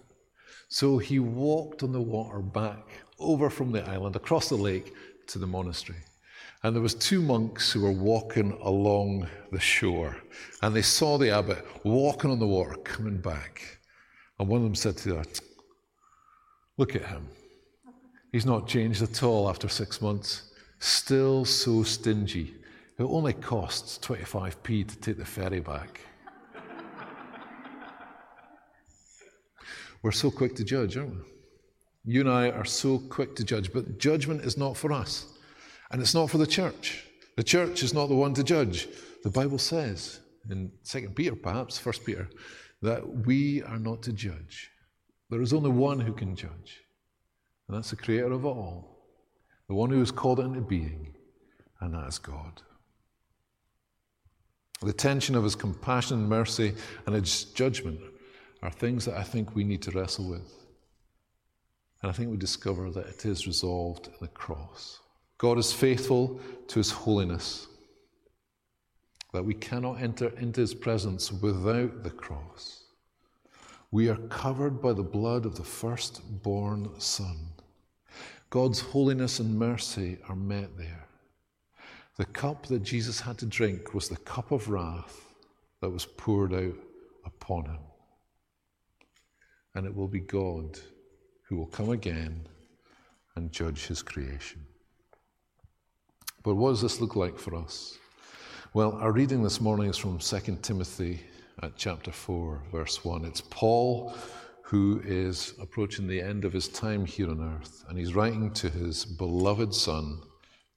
So 0.73 0.99
he 0.99 1.19
walked 1.19 1.83
on 1.83 1.91
the 1.91 1.99
water 1.99 2.39
back 2.39 2.87
over 3.19 3.49
from 3.49 3.73
the 3.73 3.85
island, 3.89 4.15
across 4.15 4.47
the 4.47 4.55
lake 4.55 4.95
to 5.27 5.37
the 5.37 5.45
monastery. 5.45 5.99
And 6.63 6.73
there 6.73 6.81
was 6.81 6.95
two 6.95 7.21
monks 7.21 7.73
who 7.73 7.81
were 7.81 7.91
walking 7.91 8.53
along 8.53 9.27
the 9.51 9.59
shore, 9.59 10.15
and 10.61 10.73
they 10.73 10.81
saw 10.81 11.17
the 11.17 11.29
abbot 11.29 11.65
walking 11.83 12.31
on 12.31 12.39
the 12.39 12.47
water, 12.47 12.75
coming 12.85 13.17
back. 13.17 13.79
And 14.39 14.47
one 14.47 14.59
of 14.59 14.63
them 14.63 14.75
said 14.75 14.95
to 14.97 15.09
the 15.09 15.19
other, 15.19 15.29
Look 16.77 16.95
at 16.95 17.05
him. 17.05 17.27
He's 18.31 18.45
not 18.45 18.65
changed 18.65 19.01
at 19.01 19.23
all 19.23 19.49
after 19.49 19.67
six 19.67 20.01
months. 20.01 20.53
Still 20.79 21.43
so 21.43 21.83
stingy. 21.83 22.53
It 22.97 23.03
only 23.03 23.33
costs 23.33 23.99
25p 24.07 24.87
to 24.87 24.95
take 24.99 25.17
the 25.17 25.25
ferry 25.25 25.59
back. 25.59 25.99
We're 30.01 30.11
so 30.11 30.31
quick 30.31 30.55
to 30.55 30.63
judge, 30.63 30.97
aren't 30.97 31.15
we? 31.15 31.21
You 32.03 32.21
and 32.21 32.29
I 32.29 32.49
are 32.49 32.65
so 32.65 32.97
quick 32.97 33.35
to 33.35 33.43
judge, 33.43 33.71
but 33.71 33.99
judgment 33.99 34.41
is 34.41 34.57
not 34.57 34.75
for 34.75 34.91
us. 34.91 35.37
And 35.91 36.01
it's 36.01 36.15
not 36.15 36.29
for 36.29 36.37
the 36.37 36.47
church. 36.47 37.05
The 37.35 37.43
church 37.43 37.83
is 37.83 37.93
not 37.93 38.07
the 38.07 38.15
one 38.15 38.33
to 38.35 38.43
judge. 38.43 38.87
The 39.23 39.29
Bible 39.29 39.59
says 39.59 40.21
in 40.49 40.71
2 40.85 41.09
Peter, 41.09 41.35
perhaps, 41.35 41.83
1 41.85 41.95
Peter, 42.05 42.29
that 42.81 43.25
we 43.25 43.61
are 43.63 43.77
not 43.77 44.01
to 44.03 44.13
judge. 44.13 44.71
There 45.29 45.41
is 45.41 45.53
only 45.53 45.69
one 45.69 45.99
who 45.99 46.13
can 46.13 46.35
judge, 46.35 46.81
and 47.67 47.77
that's 47.77 47.91
the 47.91 47.95
creator 47.95 48.31
of 48.31 48.45
all, 48.45 49.05
the 49.67 49.75
one 49.75 49.89
who 49.89 49.99
has 49.99 50.11
called 50.11 50.39
it 50.39 50.43
into 50.43 50.61
being, 50.61 51.13
and 51.79 51.93
that 51.93 52.07
is 52.07 52.19
God. 52.19 52.61
The 54.81 54.91
tension 54.91 55.35
of 55.35 55.43
his 55.43 55.55
compassion 55.55 56.19
and 56.19 56.29
mercy 56.29 56.73
and 57.05 57.15
his 57.15 57.45
judgment 57.45 57.99
are 58.61 58.69
things 58.69 59.05
that 59.05 59.17
I 59.17 59.23
think 59.23 59.55
we 59.55 59.63
need 59.63 59.81
to 59.83 59.91
wrestle 59.91 60.29
with. 60.29 60.65
And 62.01 62.09
I 62.09 62.13
think 62.13 62.29
we 62.29 62.37
discover 62.37 62.89
that 62.91 63.07
it 63.07 63.25
is 63.25 63.47
resolved 63.47 64.07
in 64.07 64.13
the 64.21 64.27
cross. 64.27 64.99
God 65.37 65.57
is 65.57 65.73
faithful 65.73 66.39
to 66.67 66.79
his 66.79 66.91
holiness, 66.91 67.67
that 69.33 69.43
we 69.43 69.53
cannot 69.53 70.01
enter 70.01 70.29
into 70.37 70.61
his 70.61 70.73
presence 70.73 71.31
without 71.31 72.03
the 72.03 72.11
cross. 72.11 72.83
We 73.91 74.09
are 74.09 74.17
covered 74.29 74.81
by 74.81 74.93
the 74.93 75.03
blood 75.03 75.45
of 75.45 75.55
the 75.55 75.63
firstborn 75.63 76.89
Son. 76.99 77.37
God's 78.49 78.79
holiness 78.79 79.39
and 79.39 79.57
mercy 79.57 80.17
are 80.29 80.35
met 80.35 80.77
there. 80.77 81.07
The 82.17 82.25
cup 82.25 82.67
that 82.67 82.83
Jesus 82.83 83.19
had 83.19 83.37
to 83.39 83.45
drink 83.45 83.93
was 83.93 84.09
the 84.09 84.17
cup 84.17 84.51
of 84.51 84.69
wrath 84.69 85.35
that 85.81 85.89
was 85.89 86.05
poured 86.05 86.53
out 86.53 86.75
upon 87.25 87.65
him 87.65 87.79
and 89.75 89.85
it 89.85 89.95
will 89.95 90.07
be 90.07 90.19
God 90.19 90.79
who 91.47 91.57
will 91.57 91.67
come 91.67 91.89
again 91.89 92.47
and 93.35 93.51
judge 93.51 93.87
his 93.87 94.01
creation. 94.01 94.65
But 96.43 96.55
what 96.55 96.71
does 96.71 96.81
this 96.81 96.99
look 96.99 97.15
like 97.15 97.37
for 97.37 97.55
us? 97.55 97.97
Well, 98.73 98.93
our 98.93 99.11
reading 99.11 99.43
this 99.43 99.61
morning 99.61 99.89
is 99.89 99.97
from 99.97 100.17
2 100.17 100.59
Timothy 100.61 101.21
at 101.61 101.75
chapter 101.75 102.11
4, 102.11 102.63
verse 102.71 103.03
1. 103.03 103.25
It's 103.25 103.41
Paul 103.41 104.13
who 104.71 105.01
is 105.05 105.53
approaching 105.59 106.07
the 106.07 106.21
end 106.21 106.45
of 106.45 106.53
his 106.53 106.69
time 106.69 107.05
here 107.05 107.29
on 107.29 107.41
earth, 107.41 107.83
and 107.89 107.97
he's 107.99 108.15
writing 108.15 108.49
to 108.53 108.69
his 108.69 109.03
beloved 109.03 109.75
son, 109.75 110.21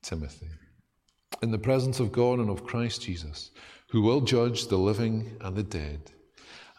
Timothy. 0.03 0.49
In 1.43 1.53
the 1.53 1.59
presence 1.59 2.01
of 2.01 2.11
God 2.11 2.41
and 2.41 2.51
of 2.51 2.67
Christ 2.67 3.03
Jesus, 3.03 3.53
who 3.91 4.03
will 4.03 4.21
judge 4.21 4.67
the 4.67 4.77
living 4.77 5.37
and 5.41 5.55
the 5.55 5.63
dead, 5.63 6.11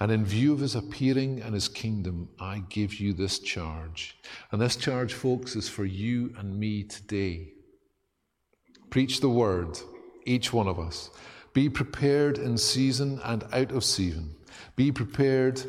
and 0.06 0.12
in 0.12 0.24
view 0.24 0.54
of 0.54 0.60
his 0.60 0.76
appearing 0.76 1.41
and 1.41 1.56
his 1.56 1.68
kingdom, 1.68 2.30
I 2.39 2.62
give 2.70 3.00
you 3.00 3.12
this 3.12 3.39
charge. 3.39 4.15
And 4.52 4.62
this 4.62 4.76
charge, 4.76 5.15
folks, 5.15 5.56
is 5.56 5.68
for 5.68 5.84
you 5.84 6.32
and 6.38 6.60
me 6.60 6.84
today. 6.84 7.54
Preach 8.91 9.20
the 9.20 9.32
word, 9.32 9.80
each 10.28 10.54
one 10.54 10.68
of 10.68 10.78
us. 10.78 11.10
Be 11.56 11.70
prepared 11.70 12.38
in 12.38 12.56
season 12.56 13.20
and 13.24 13.46
out 13.52 13.72
of 13.72 13.84
season. 13.84 14.36
Be 14.76 14.91
prepared. 14.91 15.63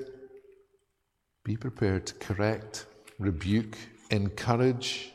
Be 1.43 1.57
prepared 1.57 2.05
to 2.09 2.15
correct, 2.17 2.85
rebuke, 3.19 3.79
encourage 4.11 5.15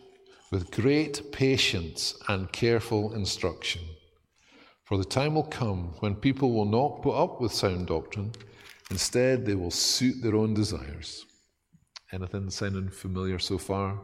with 0.49 0.71
great 0.71 1.31
patience 1.31 2.15
and 2.27 2.51
careful 2.51 3.13
instruction. 3.13 3.83
For 4.85 4.97
the 4.97 5.05
time 5.05 5.35
will 5.35 5.43
come 5.43 5.93
when 5.99 6.15
people 6.15 6.53
will 6.53 6.65
not 6.65 7.03
put 7.03 7.13
up 7.13 7.39
with 7.39 7.53
sound 7.53 7.85
doctrine 7.85 8.33
Instead, 8.91 9.45
they 9.45 9.55
will 9.55 9.71
suit 9.71 10.21
their 10.21 10.35
own 10.35 10.53
desires. 10.53 11.25
Anything 12.11 12.49
sounding 12.49 12.89
familiar 12.89 13.39
so 13.39 13.57
far? 13.57 13.97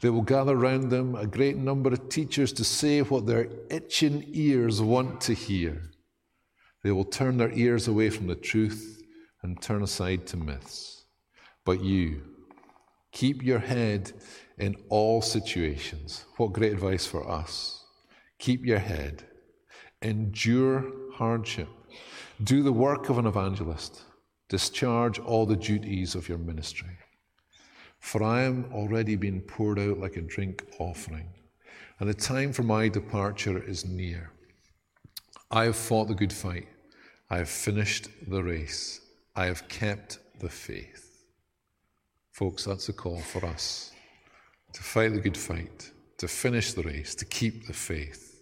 They 0.00 0.10
will 0.10 0.22
gather 0.22 0.56
round 0.56 0.90
them 0.90 1.14
a 1.14 1.26
great 1.26 1.56
number 1.56 1.92
of 1.92 2.08
teachers 2.08 2.52
to 2.54 2.64
say 2.64 3.00
what 3.02 3.26
their 3.26 3.48
itching 3.70 4.24
ears 4.32 4.82
want 4.82 5.20
to 5.22 5.32
hear. 5.32 5.90
They 6.82 6.90
will 6.90 7.04
turn 7.04 7.36
their 7.36 7.52
ears 7.52 7.86
away 7.86 8.10
from 8.10 8.26
the 8.26 8.34
truth 8.34 9.00
and 9.42 9.62
turn 9.62 9.82
aside 9.84 10.26
to 10.28 10.36
myths. 10.36 11.04
But 11.64 11.82
you, 11.84 12.22
keep 13.12 13.44
your 13.44 13.60
head 13.60 14.12
in 14.58 14.74
all 14.88 15.22
situations. 15.22 16.24
What 16.36 16.52
great 16.52 16.72
advice 16.72 17.06
for 17.06 17.28
us. 17.30 17.84
Keep 18.40 18.66
your 18.66 18.80
head. 18.80 19.22
Endure 20.02 20.84
hardship. 21.14 21.68
Do 22.42 22.64
the 22.64 22.72
work 22.72 23.08
of 23.08 23.18
an 23.18 23.26
evangelist. 23.26 24.02
Discharge 24.48 25.18
all 25.18 25.46
the 25.46 25.56
duties 25.56 26.14
of 26.14 26.28
your 26.28 26.38
ministry. 26.38 26.96
For 27.98 28.22
I 28.22 28.42
am 28.42 28.70
already 28.72 29.16
being 29.16 29.40
poured 29.40 29.78
out 29.78 29.98
like 29.98 30.16
a 30.16 30.20
drink 30.20 30.64
offering, 30.78 31.28
and 31.98 32.08
the 32.08 32.14
time 32.14 32.52
for 32.52 32.62
my 32.62 32.88
departure 32.88 33.62
is 33.62 33.84
near. 33.84 34.30
I 35.50 35.64
have 35.64 35.76
fought 35.76 36.08
the 36.08 36.14
good 36.14 36.32
fight. 36.32 36.68
I 37.30 37.38
have 37.38 37.48
finished 37.48 38.08
the 38.28 38.42
race. 38.42 39.00
I 39.34 39.46
have 39.46 39.68
kept 39.68 40.18
the 40.38 40.48
faith. 40.48 41.24
Folks, 42.30 42.64
that's 42.64 42.88
a 42.88 42.92
call 42.92 43.18
for 43.20 43.44
us 43.44 43.92
to 44.76 44.82
fight 44.82 45.14
the 45.14 45.20
good 45.20 45.36
fight, 45.36 45.90
to 46.18 46.28
finish 46.28 46.74
the 46.74 46.82
race, 46.82 47.14
to 47.14 47.24
keep 47.24 47.66
the 47.66 47.72
faith. 47.72 48.35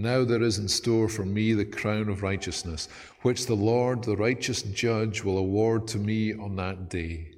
Now 0.00 0.24
there 0.24 0.42
is 0.42 0.58
in 0.58 0.66
store 0.66 1.10
for 1.10 1.26
me 1.26 1.52
the 1.52 1.66
crown 1.66 2.08
of 2.08 2.22
righteousness, 2.22 2.88
which 3.20 3.44
the 3.44 3.54
Lord, 3.54 4.02
the 4.02 4.16
righteous 4.16 4.62
judge, 4.62 5.22
will 5.22 5.36
award 5.36 5.86
to 5.88 5.98
me 5.98 6.32
on 6.32 6.56
that 6.56 6.88
day. 6.88 7.32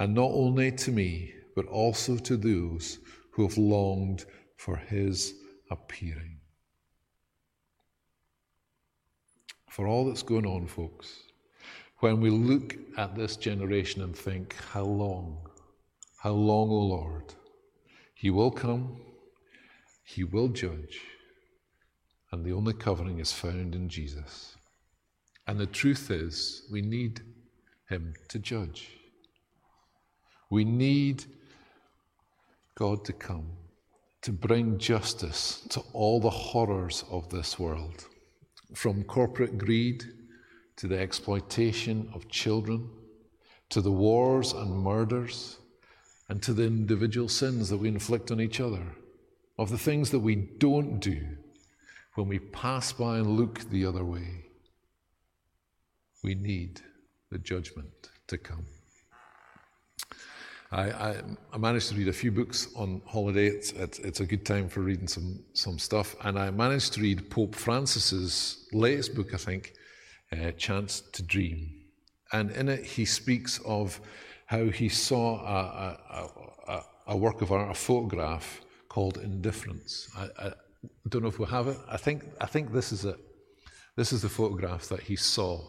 And 0.00 0.12
not 0.12 0.32
only 0.32 0.72
to 0.72 0.90
me, 0.90 1.32
but 1.54 1.66
also 1.66 2.16
to 2.16 2.36
those 2.36 2.98
who 3.30 3.46
have 3.46 3.56
longed 3.56 4.24
for 4.56 4.76
his 4.76 5.34
appearing. 5.70 6.38
For 9.70 9.86
all 9.86 10.06
that's 10.06 10.24
going 10.24 10.46
on, 10.46 10.66
folks, 10.66 11.20
when 12.00 12.20
we 12.20 12.30
look 12.30 12.76
at 12.98 13.14
this 13.14 13.36
generation 13.36 14.02
and 14.02 14.16
think, 14.16 14.56
how 14.72 14.82
long? 14.82 15.38
How 16.18 16.32
long, 16.32 16.68
O 16.68 16.80
Lord? 16.80 17.34
He 18.14 18.30
will 18.30 18.50
come, 18.50 19.00
He 20.02 20.24
will 20.24 20.48
judge 20.48 21.00
And 22.32 22.44
the 22.44 22.52
only 22.52 22.72
covering 22.72 23.18
is 23.18 23.32
found 23.32 23.74
in 23.74 23.88
Jesus. 23.88 24.56
And 25.46 25.60
the 25.60 25.66
truth 25.66 26.10
is, 26.10 26.66
we 26.72 26.80
need 26.80 27.20
him 27.88 28.14
to 28.28 28.38
judge. 28.38 28.88
We 30.50 30.64
need 30.64 31.24
God 32.74 33.04
to 33.04 33.12
come 33.12 33.50
to 34.22 34.32
bring 34.32 34.78
justice 34.78 35.66
to 35.68 35.80
all 35.92 36.20
the 36.20 36.30
horrors 36.30 37.04
of 37.10 37.28
this 37.28 37.58
world, 37.58 38.06
from 38.72 39.02
corporate 39.02 39.58
greed 39.58 40.04
to 40.76 40.86
the 40.86 40.98
exploitation 40.98 42.08
of 42.14 42.28
children, 42.28 42.88
to 43.68 43.80
the 43.80 43.90
wars 43.90 44.52
and 44.52 44.70
murders, 44.70 45.58
and 46.28 46.40
to 46.42 46.52
the 46.52 46.64
individual 46.64 47.28
sins 47.28 47.68
that 47.68 47.76
we 47.76 47.88
inflict 47.88 48.30
on 48.30 48.40
each 48.40 48.60
other, 48.60 48.94
of 49.58 49.70
the 49.70 49.78
things 49.78 50.10
that 50.10 50.20
we 50.20 50.36
don't 50.36 51.00
do 51.00 51.20
when 52.14 52.28
we 52.28 52.38
pass 52.38 52.92
by 52.92 53.18
and 53.18 53.38
look 53.38 53.60
the 53.70 53.86
other 53.86 54.04
way. 54.04 54.44
We 56.22 56.34
need 56.34 56.80
the 57.30 57.38
judgment 57.38 58.10
to 58.28 58.38
come. 58.38 58.66
I, 60.70 60.90
I, 60.90 61.22
I, 61.52 61.58
managed 61.58 61.90
to 61.90 61.94
read 61.94 62.08
a 62.08 62.12
few 62.12 62.32
books 62.32 62.68
on 62.74 63.02
holiday. 63.06 63.46
It's, 63.46 63.72
it's, 63.72 63.98
it's, 63.98 64.20
a 64.20 64.26
good 64.26 64.46
time 64.46 64.70
for 64.70 64.80
reading 64.80 65.06
some, 65.06 65.40
some 65.52 65.78
stuff. 65.78 66.16
And 66.24 66.38
I 66.38 66.50
managed 66.50 66.94
to 66.94 67.02
read 67.02 67.28
Pope 67.30 67.54
Francis's 67.54 68.68
latest 68.72 69.14
book, 69.14 69.34
I 69.34 69.36
think, 69.36 69.74
uh, 70.32 70.52
Chance 70.52 71.02
to 71.12 71.22
Dream. 71.22 71.82
And 72.32 72.50
in 72.52 72.70
it, 72.70 72.84
he 72.84 73.04
speaks 73.04 73.60
of 73.66 74.00
how 74.46 74.64
he 74.66 74.88
saw 74.88 75.40
a, 75.44 75.98
a, 76.10 76.72
a, 76.72 76.84
a 77.08 77.16
work 77.18 77.42
of 77.42 77.52
art, 77.52 77.70
a 77.70 77.74
photograph 77.74 78.62
called 78.88 79.18
Indifference. 79.18 80.08
I, 80.16 80.52
I, 80.84 81.08
don't 81.08 81.22
know 81.22 81.28
if 81.28 81.38
we'll 81.38 81.48
have 81.48 81.68
it. 81.68 81.78
I 81.88 81.96
think, 81.96 82.24
I 82.40 82.46
think 82.46 82.72
this 82.72 82.92
is 82.92 83.04
it. 83.04 83.18
This 83.96 84.12
is 84.12 84.22
the 84.22 84.28
photograph 84.28 84.88
that 84.88 85.00
he 85.00 85.16
saw. 85.16 85.60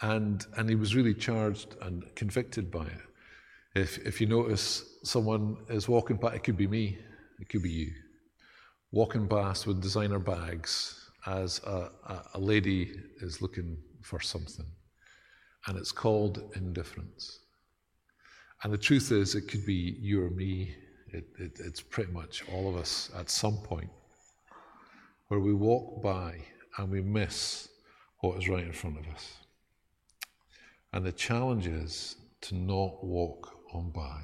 And, 0.00 0.44
and 0.56 0.68
he 0.68 0.76
was 0.76 0.94
really 0.94 1.14
charged 1.14 1.76
and 1.82 2.04
convicted 2.14 2.70
by 2.70 2.86
it. 2.86 3.00
If, 3.74 3.98
if 3.98 4.20
you 4.20 4.26
notice 4.26 4.84
someone 5.02 5.56
is 5.68 5.88
walking 5.88 6.18
past, 6.18 6.36
it 6.36 6.44
could 6.44 6.56
be 6.56 6.68
me, 6.68 6.98
it 7.40 7.48
could 7.48 7.62
be 7.62 7.70
you, 7.70 7.92
walking 8.92 9.28
past 9.28 9.66
with 9.66 9.82
designer 9.82 10.18
bags 10.18 11.10
as 11.26 11.60
a, 11.64 11.90
a, 12.06 12.22
a 12.34 12.38
lady 12.38 12.92
is 13.20 13.42
looking 13.42 13.76
for 14.02 14.20
something. 14.20 14.66
And 15.66 15.76
it's 15.76 15.92
called 15.92 16.52
indifference. 16.54 17.40
And 18.62 18.72
the 18.72 18.78
truth 18.78 19.12
is, 19.12 19.34
it 19.34 19.48
could 19.48 19.66
be 19.66 19.96
you 20.00 20.24
or 20.24 20.30
me. 20.30 20.74
It, 21.12 21.26
it, 21.38 21.58
it's 21.58 21.80
pretty 21.80 22.12
much 22.12 22.44
all 22.52 22.68
of 22.68 22.76
us 22.76 23.10
at 23.16 23.30
some 23.30 23.58
point 23.58 23.90
where 25.28 25.40
we 25.40 25.54
walk 25.54 26.02
by 26.02 26.36
and 26.76 26.90
we 26.90 27.00
miss 27.00 27.68
what 28.20 28.38
is 28.38 28.48
right 28.48 28.64
in 28.64 28.72
front 28.72 28.98
of 28.98 29.06
us. 29.14 29.32
And 30.92 31.04
the 31.04 31.12
challenge 31.12 31.66
is 31.66 32.16
to 32.42 32.54
not 32.54 33.04
walk 33.04 33.50
on 33.72 33.90
by. 33.90 34.20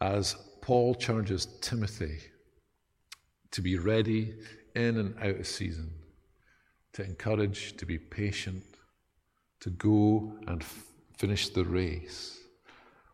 As 0.00 0.36
Paul 0.60 0.94
charges 0.94 1.46
Timothy 1.60 2.18
to 3.50 3.62
be 3.62 3.78
ready 3.78 4.34
in 4.74 4.98
and 4.98 5.14
out 5.18 5.40
of 5.40 5.46
season, 5.46 5.90
to 6.92 7.04
encourage, 7.04 7.76
to 7.76 7.86
be 7.86 7.98
patient, 7.98 8.62
to 9.60 9.70
go 9.70 10.38
and 10.46 10.62
f- 10.62 10.86
finish 11.16 11.48
the 11.48 11.64
race. 11.64 12.38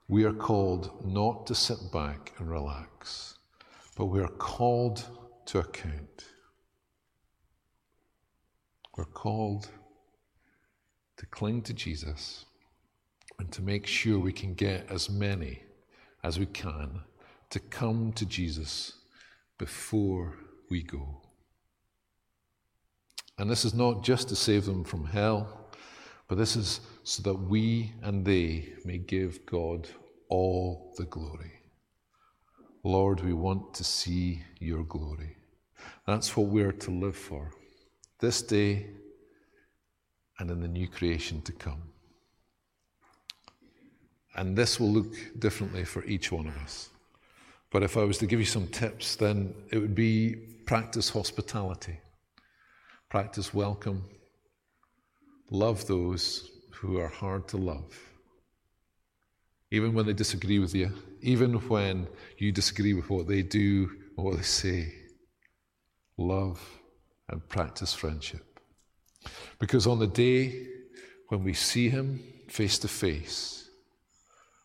We 0.08 0.24
are 0.24 0.32
called 0.32 1.04
not 1.04 1.46
to 1.46 1.54
sit 1.54 1.78
back 1.92 2.32
and 2.38 2.50
relax, 2.50 3.38
but 3.96 4.06
we 4.06 4.20
are 4.20 4.28
called 4.28 5.04
to 5.46 5.58
account. 5.60 6.24
We're 8.96 9.04
called 9.06 9.70
to 11.16 11.26
cling 11.26 11.62
to 11.62 11.72
Jesus 11.72 12.44
and 13.38 13.50
to 13.52 13.62
make 13.62 13.86
sure 13.86 14.18
we 14.18 14.32
can 14.32 14.52
get 14.52 14.90
as 14.90 15.08
many 15.08 15.62
as 16.22 16.38
we 16.38 16.46
can 16.46 17.00
to 17.50 17.58
come 17.58 18.12
to 18.12 18.26
Jesus 18.26 18.92
before 19.58 20.36
we 20.68 20.82
go. 20.82 21.22
And 23.38 23.50
this 23.50 23.64
is 23.64 23.72
not 23.72 24.04
just 24.04 24.28
to 24.28 24.36
save 24.36 24.66
them 24.66 24.84
from 24.84 25.06
hell, 25.06 25.70
but 26.28 26.36
this 26.36 26.54
is 26.54 26.80
so 27.02 27.22
that 27.22 27.34
we 27.34 27.92
and 28.02 28.24
they 28.24 28.74
may 28.84 28.98
give 28.98 29.46
God 29.46 29.88
all 30.28 30.92
the 30.98 31.04
glory. 31.04 31.52
Lord, 32.84 33.20
we 33.20 33.32
want 33.32 33.72
to 33.74 33.84
see 33.84 34.42
your 34.58 34.84
glory. 34.84 35.36
That's 36.06 36.36
what 36.36 36.48
we're 36.48 36.72
to 36.72 36.90
live 36.90 37.16
for 37.16 37.52
this 38.22 38.40
day 38.40 38.86
and 40.38 40.48
in 40.48 40.60
the 40.60 40.68
new 40.68 40.86
creation 40.86 41.42
to 41.42 41.52
come. 41.52 41.82
And 44.36 44.56
this 44.56 44.78
will 44.78 44.90
look 44.90 45.12
differently 45.40 45.84
for 45.84 46.04
each 46.04 46.30
one 46.30 46.46
of 46.46 46.56
us. 46.58 46.88
But 47.70 47.82
if 47.82 47.96
I 47.96 48.04
was 48.04 48.18
to 48.18 48.26
give 48.26 48.38
you 48.38 48.46
some 48.46 48.68
tips, 48.68 49.16
then 49.16 49.52
it 49.72 49.78
would 49.78 49.96
be 49.96 50.36
practice 50.66 51.10
hospitality, 51.10 51.98
practice 53.10 53.52
welcome, 53.52 54.04
love 55.50 55.86
those 55.88 56.48
who 56.70 56.98
are 56.98 57.08
hard 57.08 57.48
to 57.48 57.56
love. 57.56 57.92
Even 59.72 59.94
when 59.94 60.06
they 60.06 60.12
disagree 60.12 60.60
with 60.60 60.76
you, 60.76 60.92
even 61.22 61.54
when 61.68 62.06
you 62.38 62.52
disagree 62.52 62.94
with 62.94 63.10
what 63.10 63.26
they 63.26 63.42
do 63.42 63.90
or 64.16 64.26
what 64.26 64.36
they 64.36 64.42
say, 64.42 64.94
love 66.16 66.60
and 67.28 67.46
practice 67.48 67.94
friendship. 67.94 68.60
Because 69.58 69.86
on 69.86 69.98
the 69.98 70.06
day 70.06 70.66
when 71.28 71.44
we 71.44 71.54
see 71.54 71.88
Him 71.88 72.22
face 72.48 72.78
to 72.80 72.88
face, 72.88 73.62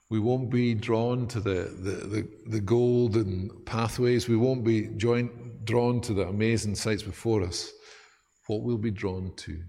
we 0.09 0.19
won't 0.19 0.49
be 0.49 0.73
drawn 0.73 1.27
to 1.27 1.39
the, 1.39 1.75
the, 1.81 1.91
the, 2.07 2.27
the 2.47 2.59
golden 2.61 3.49
pathways. 3.65 4.29
We 4.29 4.37
won't 4.37 4.63
be 4.63 4.87
joined, 4.95 5.65
drawn 5.65 5.99
to 6.01 6.13
the 6.13 6.27
amazing 6.27 6.75
sights 6.75 7.03
before 7.03 7.43
us. 7.43 7.71
What 8.47 8.61
we'll 8.61 8.77
be 8.77 8.91
drawn 8.91 9.33
to 9.35 9.59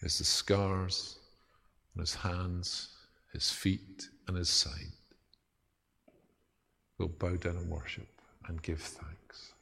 is 0.00 0.18
the 0.18 0.24
scars 0.24 1.18
on 1.94 2.00
his 2.00 2.14
hands, 2.14 2.96
his 3.34 3.50
feet, 3.50 4.08
and 4.26 4.36
his 4.38 4.48
side. 4.48 4.92
We'll 6.98 7.08
bow 7.08 7.36
down 7.36 7.56
and 7.56 7.70
worship 7.70 8.08
and 8.48 8.62
give 8.62 8.80
thanks. 8.80 9.52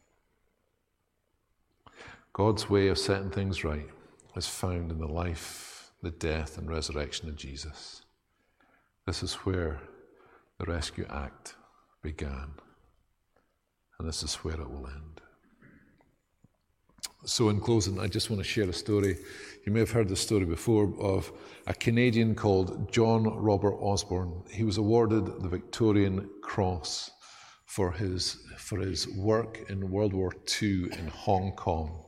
God's 2.38 2.70
way 2.70 2.87
of 2.87 2.98
setting 2.98 3.31
things 3.31 3.64
right 3.64 3.88
is 4.37 4.46
found 4.46 4.92
in 4.92 5.01
the 5.01 5.09
life, 5.09 5.90
the 6.05 6.12
death, 6.12 6.57
and 6.57 6.70
resurrection 6.70 7.29
of 7.29 7.35
Jesus. 7.35 8.03
This 9.09 9.24
is 9.24 9.35
where 9.35 9.81
the 10.61 10.66
rescue 10.66 11.05
act 11.11 11.57
began, 12.01 12.53
and 13.98 14.09
this 14.09 14.22
is 14.22 14.37
where 14.37 14.55
it 14.55 14.70
will 14.70 14.87
end. 14.87 15.20
So, 17.24 17.48
in 17.48 17.59
closing, 17.59 17.98
I 17.98 18.07
just 18.07 18.31
want 18.31 18.40
to 18.40 18.48
share 18.48 18.68
a 18.68 18.72
story. 18.72 19.16
You 19.66 19.72
may 19.72 19.81
have 19.81 19.90
heard 19.90 20.09
the 20.09 20.14
story 20.14 20.44
before 20.44 20.94
of 21.01 21.33
a 21.66 21.74
Canadian 21.74 22.37
called 22.37 22.92
John 22.92 23.24
Robert 23.24 23.74
Osborn. 23.81 24.44
He 24.48 24.62
was 24.62 24.79
awarded 24.79 25.42
the 25.42 25.48
Victorian 25.48 26.31
Cross 26.40 27.11
for 27.66 27.90
his, 27.90 28.37
for 28.57 28.79
his 28.79 29.09
work 29.09 29.68
in 29.68 29.90
World 29.90 30.12
War 30.12 30.33
II 30.62 30.85
in 30.85 31.09
Hong 31.09 31.51
Kong. 31.57 32.05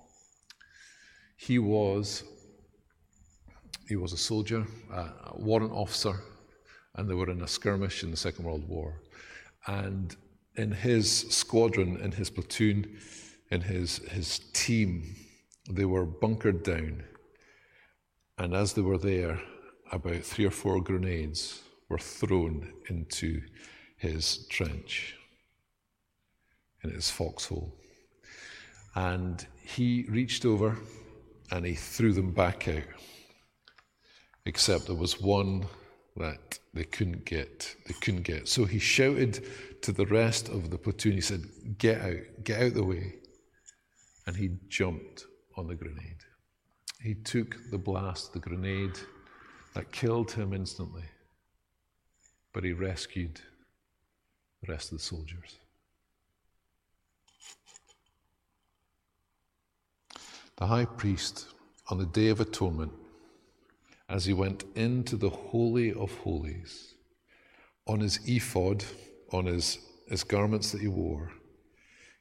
He 1.41 1.59
was, 1.59 2.23
he 3.89 3.97
was 3.97 4.13
a 4.13 4.19
soldier, 4.19 4.67
a 4.93 5.33
warrant 5.37 5.73
officer 5.73 6.21
and 6.95 7.09
they 7.09 7.15
were 7.15 7.31
in 7.31 7.41
a 7.41 7.49
skirmish 7.49 8.03
in 8.03 8.11
the 8.11 8.17
Second 8.19 8.45
World 8.45 8.69
War. 8.69 9.01
And 9.67 10.15
in 10.57 10.71
his 10.71 11.11
squadron, 11.31 11.97
in 11.97 12.13
his 12.13 12.29
platoon, 12.29 12.99
in 13.51 13.63
his, 13.63 13.99
his 14.11 14.41
team, 14.53 15.17
they 15.71 15.87
were 15.87 16.05
bunkered 16.05 16.63
down. 16.63 17.05
And 18.37 18.55
as 18.55 18.75
they 18.75 18.83
were 18.83 18.99
there, 18.99 19.41
about 19.91 20.23
three 20.23 20.45
or 20.45 20.51
four 20.51 20.83
grenades 20.83 21.63
were 21.89 21.99
thrown 21.99 22.71
into 22.91 23.41
his 23.97 24.47
trench, 24.49 25.17
in 26.85 26.91
his 26.91 27.09
foxhole. 27.09 27.75
And 28.95 29.47
he 29.63 30.05
reached 30.11 30.45
over 30.45 30.77
and 31.51 31.65
he 31.65 31.75
threw 31.75 32.13
them 32.13 32.33
back 32.33 32.69
out. 32.69 32.85
Except 34.47 34.87
there 34.87 34.97
was 34.97 35.21
one 35.21 35.67
that 36.17 36.59
they 36.75 36.85
couldn't 36.85 37.25
get. 37.25 37.75
They 37.87 37.95
couldn't 37.95 38.23
get. 38.23 38.49
So 38.49 38.65
he 38.65 38.79
shouted 38.79 39.45
to 39.83 39.93
the 39.93 40.07
rest 40.07 40.49
of 40.49 40.71
the 40.71 40.79
platoon. 40.79 41.13
He 41.13 41.21
said, 41.21 41.43
"Get 41.79 42.01
out! 42.01 42.45
Get 42.45 42.61
out 42.61 42.67
of 42.69 42.75
the 42.75 42.85
way!" 42.85 43.15
And 44.27 44.37
he 44.37 44.57
jumped 44.69 45.27
on 45.57 45.67
the 45.67 45.75
grenade. 45.75 46.25
He 47.03 47.15
took 47.15 47.57
the 47.71 47.79
blast, 47.79 48.33
the 48.33 48.39
grenade 48.39 48.99
that 49.75 49.93
killed 49.93 50.33
him 50.33 50.53
instantly, 50.53 51.05
but 52.53 52.65
he 52.65 52.73
rescued 52.73 53.41
the 54.63 54.73
rest 54.73 54.93
of 54.93 54.99
the 54.99 55.05
soldiers. 55.05 55.59
The 60.61 60.67
high 60.67 60.85
priest, 60.85 61.47
on 61.89 61.97
the 61.97 62.05
Day 62.05 62.29
of 62.29 62.39
Atonement, 62.39 62.93
as 64.11 64.27
he 64.27 64.35
went 64.35 64.65
into 64.75 65.17
the 65.17 65.31
Holy 65.31 65.91
of 65.95 66.15
Holies, 66.19 66.95
on 67.87 68.01
his 68.01 68.21
ephod, 68.27 68.85
on 69.33 69.47
his, 69.47 69.79
his 70.07 70.23
garments 70.23 70.71
that 70.71 70.83
he 70.83 70.87
wore, 70.87 71.33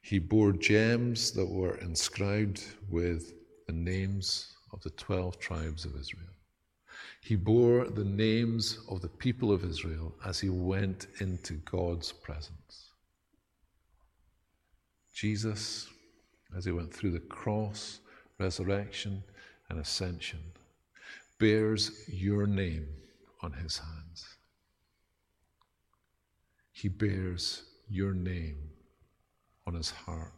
he 0.01 0.19
bore 0.19 0.53
gems 0.53 1.33
that 1.33 1.45
were 1.45 1.75
inscribed 1.79 2.63
with 2.89 3.33
the 3.67 3.73
names 3.73 4.55
of 4.71 4.81
the 4.83 4.91
12 4.91 5.37
tribes 5.37 5.83
of 5.83 5.97
Israel. 5.99 6.31
He 7.21 7.35
bore 7.35 7.89
the 7.89 8.05
names 8.05 8.79
of 8.89 9.01
the 9.01 9.09
people 9.09 9.51
of 9.51 9.65
Israel 9.65 10.15
as 10.25 10.39
he 10.39 10.47
went 10.47 11.07
into 11.19 11.55
God's 11.69 12.13
presence. 12.13 12.91
Jesus, 15.13 15.89
as 16.57 16.63
he 16.63 16.71
went 16.71 16.93
through 16.93 17.11
the 17.11 17.19
cross, 17.19 17.99
resurrection, 18.39 19.23
and 19.69 19.79
ascension, 19.79 20.39
bears 21.37 21.91
your 22.07 22.47
name 22.47 22.87
on 23.41 23.51
his 23.53 23.77
hands. 23.77 24.27
He 26.71 26.87
bears 26.87 27.63
your 27.89 28.13
name 28.13 28.57
on 29.67 29.73
his 29.73 29.91
heart 29.91 30.31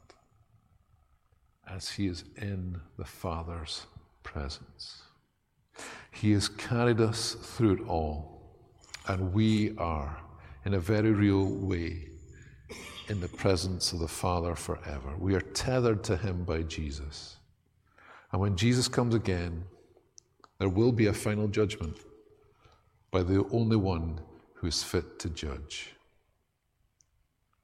as 1.70 1.90
he 1.90 2.08
is 2.08 2.24
in 2.38 2.80
the 2.98 3.06
Father's 3.06 3.86
presence. 4.24 5.04
He 6.12 6.34
has 6.34 6.50
carried 6.50 7.00
us 7.00 7.34
through 7.34 7.74
it 7.74 7.88
all, 7.88 8.58
and 9.08 9.34
we 9.34 9.76
are, 9.78 10.22
in 10.66 10.74
a 10.74 10.80
very 10.80 11.12
real 11.12 11.46
way, 11.46 12.10
in 13.08 13.22
the 13.22 13.30
presence 13.30 13.94
of 13.94 14.00
the 14.00 14.08
Father 14.08 14.56
forever. 14.56 15.16
We 15.18 15.36
are 15.36 15.42
tethered 15.42 16.04
to 16.06 16.18
him 16.18 16.44
by 16.44 16.64
Jesus. 16.64 17.38
And 18.32 18.42
when 18.42 18.56
Jesus 18.56 18.88
comes 18.88 19.14
again, 19.14 19.64
there 20.60 20.70
will 20.70 20.92
be 20.92 21.08
a 21.08 21.14
final 21.14 21.48
judgment 21.48 21.98
by 23.12 23.24
the 23.24 23.46
only 23.52 23.76
one 23.76 24.22
who 24.54 24.68
is 24.68 24.84
fit 24.84 25.20
to 25.20 25.30
judge. 25.30 25.90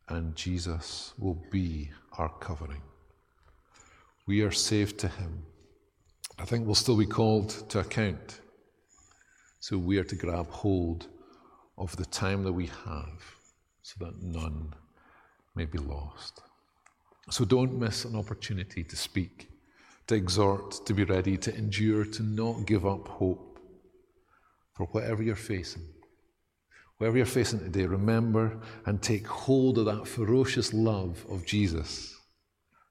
And 0.10 0.36
Jesus 0.36 1.14
will 1.18 1.42
be 1.52 1.92
our 2.18 2.30
covering. 2.40 2.82
We 4.26 4.42
are 4.42 4.52
saved 4.52 4.98
to 5.00 5.08
him. 5.08 5.44
I 6.40 6.46
think 6.46 6.66
we'll 6.66 6.76
still 6.76 6.98
be 6.98 7.06
called 7.06 7.70
to 7.70 7.80
account. 7.80 8.42
So 9.60 9.78
we 9.78 9.98
are 9.98 10.04
to 10.04 10.16
grab 10.16 10.50
hold 10.50 11.08
of 11.78 11.96
the 11.96 12.06
time 12.06 12.44
that 12.44 12.54
we 12.54 12.68
have 12.86 13.22
so 13.84 14.06
that 14.06 14.22
none 14.22 14.74
may 15.56 15.66
be 15.66 15.78
lost. 15.78 16.42
So 17.30 17.46
don't 17.46 17.80
miss 17.80 18.06
an 18.06 18.16
opportunity 18.16 18.84
to 18.84 18.96
speak 18.96 19.50
to 20.08 20.16
exhort, 20.16 20.86
to 20.86 20.94
be 20.94 21.04
ready, 21.04 21.38
to 21.38 21.56
endure, 21.56 22.06
to 22.06 22.24
not 22.24 22.66
give 22.66 22.86
up 22.86 23.08
hope 23.08 23.60
for 24.74 24.86
whatever 24.88 25.22
you're 25.22 25.36
facing. 25.36 25.84
Whatever 26.98 27.18
you're 27.18 27.26
facing 27.26 27.60
today, 27.60 27.86
remember 27.86 28.60
and 28.86 29.02
take 29.02 29.28
hold 29.28 29.78
of 29.78 29.86
that 29.86 30.08
ferocious 30.08 30.74
love 30.74 31.24
of 31.30 31.46
Jesus 31.46 32.16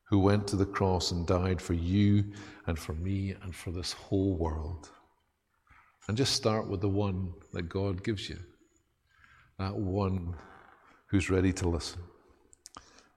who 0.08 0.18
went 0.20 0.46
to 0.46 0.56
the 0.56 0.66
cross 0.66 1.10
and 1.10 1.26
died 1.26 1.60
for 1.60 1.72
you 1.72 2.24
and 2.66 2.78
for 2.78 2.92
me 2.92 3.34
and 3.42 3.54
for 3.54 3.72
this 3.72 3.92
whole 3.92 4.36
world. 4.36 4.90
And 6.06 6.16
just 6.16 6.34
start 6.34 6.68
with 6.68 6.80
the 6.80 6.88
one 6.88 7.32
that 7.52 7.68
God 7.68 8.04
gives 8.04 8.28
you, 8.28 8.38
that 9.58 9.74
one 9.74 10.34
who's 11.06 11.30
ready 11.30 11.52
to 11.54 11.68
listen. 11.68 12.00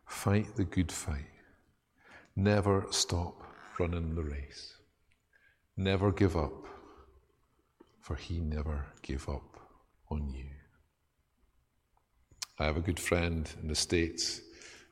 Fight 0.08 0.56
the 0.56 0.64
good 0.64 0.92
fight. 0.92 1.30
Never 2.36 2.88
stop 2.90 3.44
running 3.80 4.16
the 4.16 4.24
race. 4.24 4.76
Never 5.78 6.12
give 6.12 6.36
up, 6.36 6.66
for 8.02 8.16
he 8.16 8.40
never 8.40 8.86
gave 9.02 9.28
up 9.30 9.60
on 10.10 10.30
you. 10.34 10.50
I 12.60 12.66
have 12.66 12.78
a 12.78 12.82
good 12.82 13.00
friend 13.00 13.50
in 13.62 13.70
the 13.70 13.76
States 13.76 14.42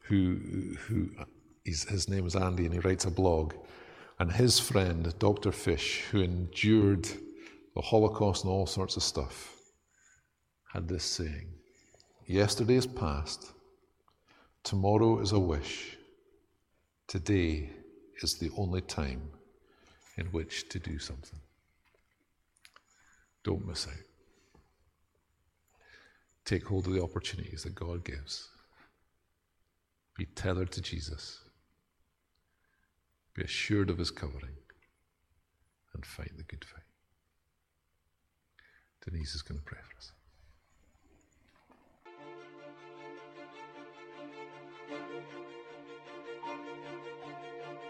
who, 0.04 0.38
who 0.80 1.10
his 1.65 2.08
name 2.08 2.26
is 2.26 2.36
Andy, 2.36 2.65
and 2.65 2.73
he 2.73 2.80
writes 2.80 3.06
a 3.06 3.12
blog. 3.12 3.54
And 4.19 4.32
his 4.32 4.60
friend, 4.60 5.13
Dr. 5.19 5.52
Fish, 5.52 6.06
who 6.10 6.21
endured 6.21 7.08
the 7.76 7.82
Holocaust 7.82 8.43
and 8.43 8.52
all 8.52 8.65
sorts 8.65 8.95
of 8.95 9.04
stuff, 9.04 9.54
had 10.73 10.88
this 10.88 11.04
saying 11.04 11.50
Yesterday 12.26 12.76
is 12.76 12.88
past, 12.88 13.52
tomorrow 14.63 15.19
is 15.19 15.34
a 15.34 15.39
wish, 15.39 15.97
today 17.08 17.69
is 18.23 18.36
the 18.36 18.51
only 18.58 18.82
time 18.82 19.30
in 20.17 20.27
which 20.27 20.67
to 20.69 20.80
do 20.80 20.97
something. 20.99 21.39
Don't 23.43 23.65
miss 23.65 23.88
out. 23.88 23.93
Take 26.45 26.65
hold 26.65 26.88
of 26.88 26.93
the 26.93 27.03
opportunities 27.03 27.63
that 27.63 27.75
God 27.75 28.03
gives. 28.03 28.47
Be 30.17 30.25
tethered 30.25 30.71
to 30.71 30.82
Jesus. 30.82 31.41
Be 33.36 33.43
assured 33.43 33.89
of 33.89 33.97
his 33.97 34.12
covering. 34.12 34.56
And 35.93 36.06
fight 36.06 36.32
the 36.38 36.43
good 36.43 36.63
fight. 36.65 36.84
Denise 39.03 39.36
is 39.36 39.41
going 39.41 39.60
to 39.60 39.65
pray 39.65 39.80
for 39.82 39.97
us. 39.97 40.12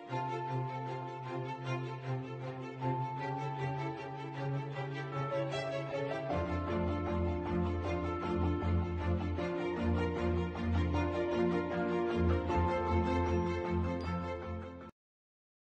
Música 0.10 0.77